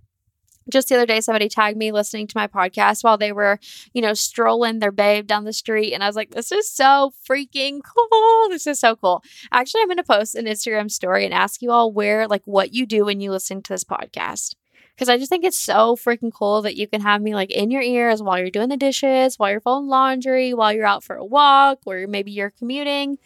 just 0.70 0.90
the 0.90 0.96
other 0.96 1.06
day 1.06 1.22
somebody 1.22 1.48
tagged 1.48 1.78
me 1.78 1.92
listening 1.92 2.28
to 2.28 2.38
my 2.38 2.46
podcast 2.48 3.04
while 3.04 3.18
they 3.18 3.32
were 3.32 3.58
you 3.94 4.02
know 4.02 4.14
strolling 4.14 4.80
their 4.80 4.92
babe 4.92 5.26
down 5.26 5.46
the 5.46 5.54
street 5.54 5.94
and 5.94 6.04
i 6.04 6.08
was 6.08 6.16
like 6.16 6.32
this 6.32 6.52
is 6.52 6.70
so 6.70 7.14
freaking 7.30 7.80
cool 7.84 8.50
this 8.50 8.68
is 8.68 8.80
so 8.80 8.96
cool 8.96 9.24
actually 9.52 9.82
i'm 9.82 9.88
going 9.88 9.98
to 9.98 10.04
post 10.04 10.36
an 10.36 10.46
instagram 10.46 10.92
story 10.92 11.24
and 11.24 11.34
ask 11.34 11.62
you 11.62 11.72
all 11.72 11.92
where 11.92 12.28
like 12.28 12.44
what 12.46 12.74
you 12.74 12.86
do 12.86 13.06
when 13.06 13.22
you 13.22 13.32
listen 13.32 13.62
to 13.62 13.74
this 13.74 13.84
podcast 13.84 14.56
because 14.98 15.08
i 15.08 15.18
just 15.18 15.30
think 15.30 15.46
it's 15.46 15.60
so 15.60 15.96
freaking 15.96 16.34
cool 16.34 16.64
that 16.64 16.76
you 16.76 16.88
can 16.88 17.02
have 17.02 17.22
me 17.22 17.36
like 17.36 17.52
in 17.52 17.72
your 17.72 17.82
ears 17.82 18.22
while 18.22 18.40
you're 18.40 18.50
doing 18.50 18.70
the 18.70 18.76
dishes 18.76 19.38
while 19.38 19.52
you're 19.52 19.62
folding 19.62 19.88
laundry 19.88 20.54
while 20.54 20.74
you're 20.74 20.86
out 20.86 21.04
for 21.04 21.16
a 21.16 21.24
walk 21.24 21.78
or 21.86 22.08
maybe 22.08 22.32
you're 22.32 22.52
commuting 22.52 23.18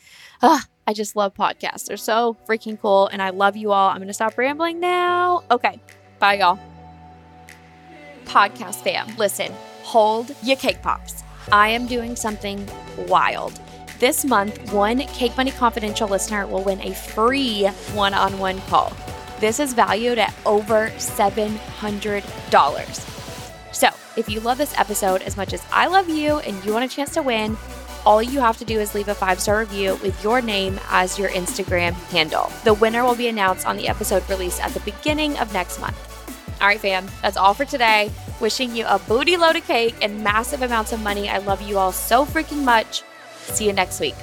Ugh, 0.44 0.62
i 0.86 0.94
just 0.94 1.16
love 1.16 1.34
podcasts 1.34 1.86
they're 1.86 1.98
so 1.98 2.38
freaking 2.48 2.80
cool 2.80 3.08
and 3.08 3.22
i 3.22 3.30
love 3.30 3.56
you 3.56 3.72
all 3.72 3.90
i'm 3.90 4.06
to 4.06 4.14
stop 4.14 4.38
rambling 4.38 4.80
now 4.80 5.44
okay 5.50 5.82
bye 6.20 6.36
y'all 6.36 6.60
podcast 8.32 8.76
fam, 8.76 9.14
listen, 9.18 9.52
hold 9.84 10.32
your 10.42 10.56
cake 10.56 10.82
pops. 10.82 11.24
I 11.52 11.70
am 11.70 11.86
doing 11.86 12.16
something 12.16 12.68
wild. 13.08 13.60
This 14.00 14.24
month, 14.26 14.72
one 14.72 15.00
Cake 15.00 15.36
Money 15.38 15.52
Confidential 15.52 16.08
listener 16.08 16.48
will 16.48 16.64
win 16.64 16.82
a 16.82 16.94
free 16.94 17.68
one 17.94 18.14
on 18.14 18.40
one 18.40 18.60
call. 18.62 18.94
This 19.42 19.60
is 19.60 19.74
valued 19.74 20.20
at 20.20 20.34
over 20.46 20.92
$700. 20.98 23.74
So, 23.74 23.90
if 24.16 24.30
you 24.30 24.40
love 24.40 24.60
this 24.60 24.78
episode 24.78 25.24
as 25.24 25.36
much 25.36 25.52
as 25.52 25.66
I 25.74 25.88
love 25.88 26.08
you 26.10 26.38
and 26.38 26.64
you 26.64 26.74
want 26.74 26.86
a 26.86 26.96
chance 26.96 27.16
to 27.16 27.24
win, 27.24 27.58
all 28.06 28.22
you 28.22 28.40
have 28.40 28.60
to 28.60 28.66
do 28.66 28.80
is 28.80 28.94
leave 28.94 29.08
a 29.08 29.16
five 29.16 29.40
star 29.40 29.62
review 29.62 29.96
with 30.04 30.24
your 30.24 30.42
name 30.42 30.80
as 30.90 31.18
your 31.18 31.30
Instagram 31.30 31.94
handle. 32.12 32.52
The 32.66 32.76
winner 32.76 33.04
will 33.04 33.16
be 33.16 33.30
announced 33.30 33.66
on 33.66 33.78
the 33.78 33.88
episode 33.88 34.30
release 34.30 34.60
at 34.60 34.76
the 34.76 34.80
beginning 34.82 35.40
of 35.40 35.52
next 35.54 35.80
month. 35.80 35.98
All 36.62 36.68
right, 36.68 36.80
fam, 36.80 37.08
that's 37.24 37.38
all 37.38 37.56
for 37.56 37.66
today. 37.66 38.12
Wishing 38.40 38.76
you 38.76 38.86
a 38.86 39.00
booty 39.00 39.38
load 39.38 39.56
of 39.56 39.66
cake 39.66 39.96
and 40.04 40.24
massive 40.24 40.62
amounts 40.62 40.94
of 40.94 41.02
money. 41.02 41.30
I 41.30 41.40
love 41.40 41.64
you 41.64 41.80
all 41.80 41.92
so 41.92 42.26
freaking 42.26 42.64
much. 42.64 43.02
See 43.40 43.66
you 43.66 43.74
next 43.74 44.00
week. 44.00 44.14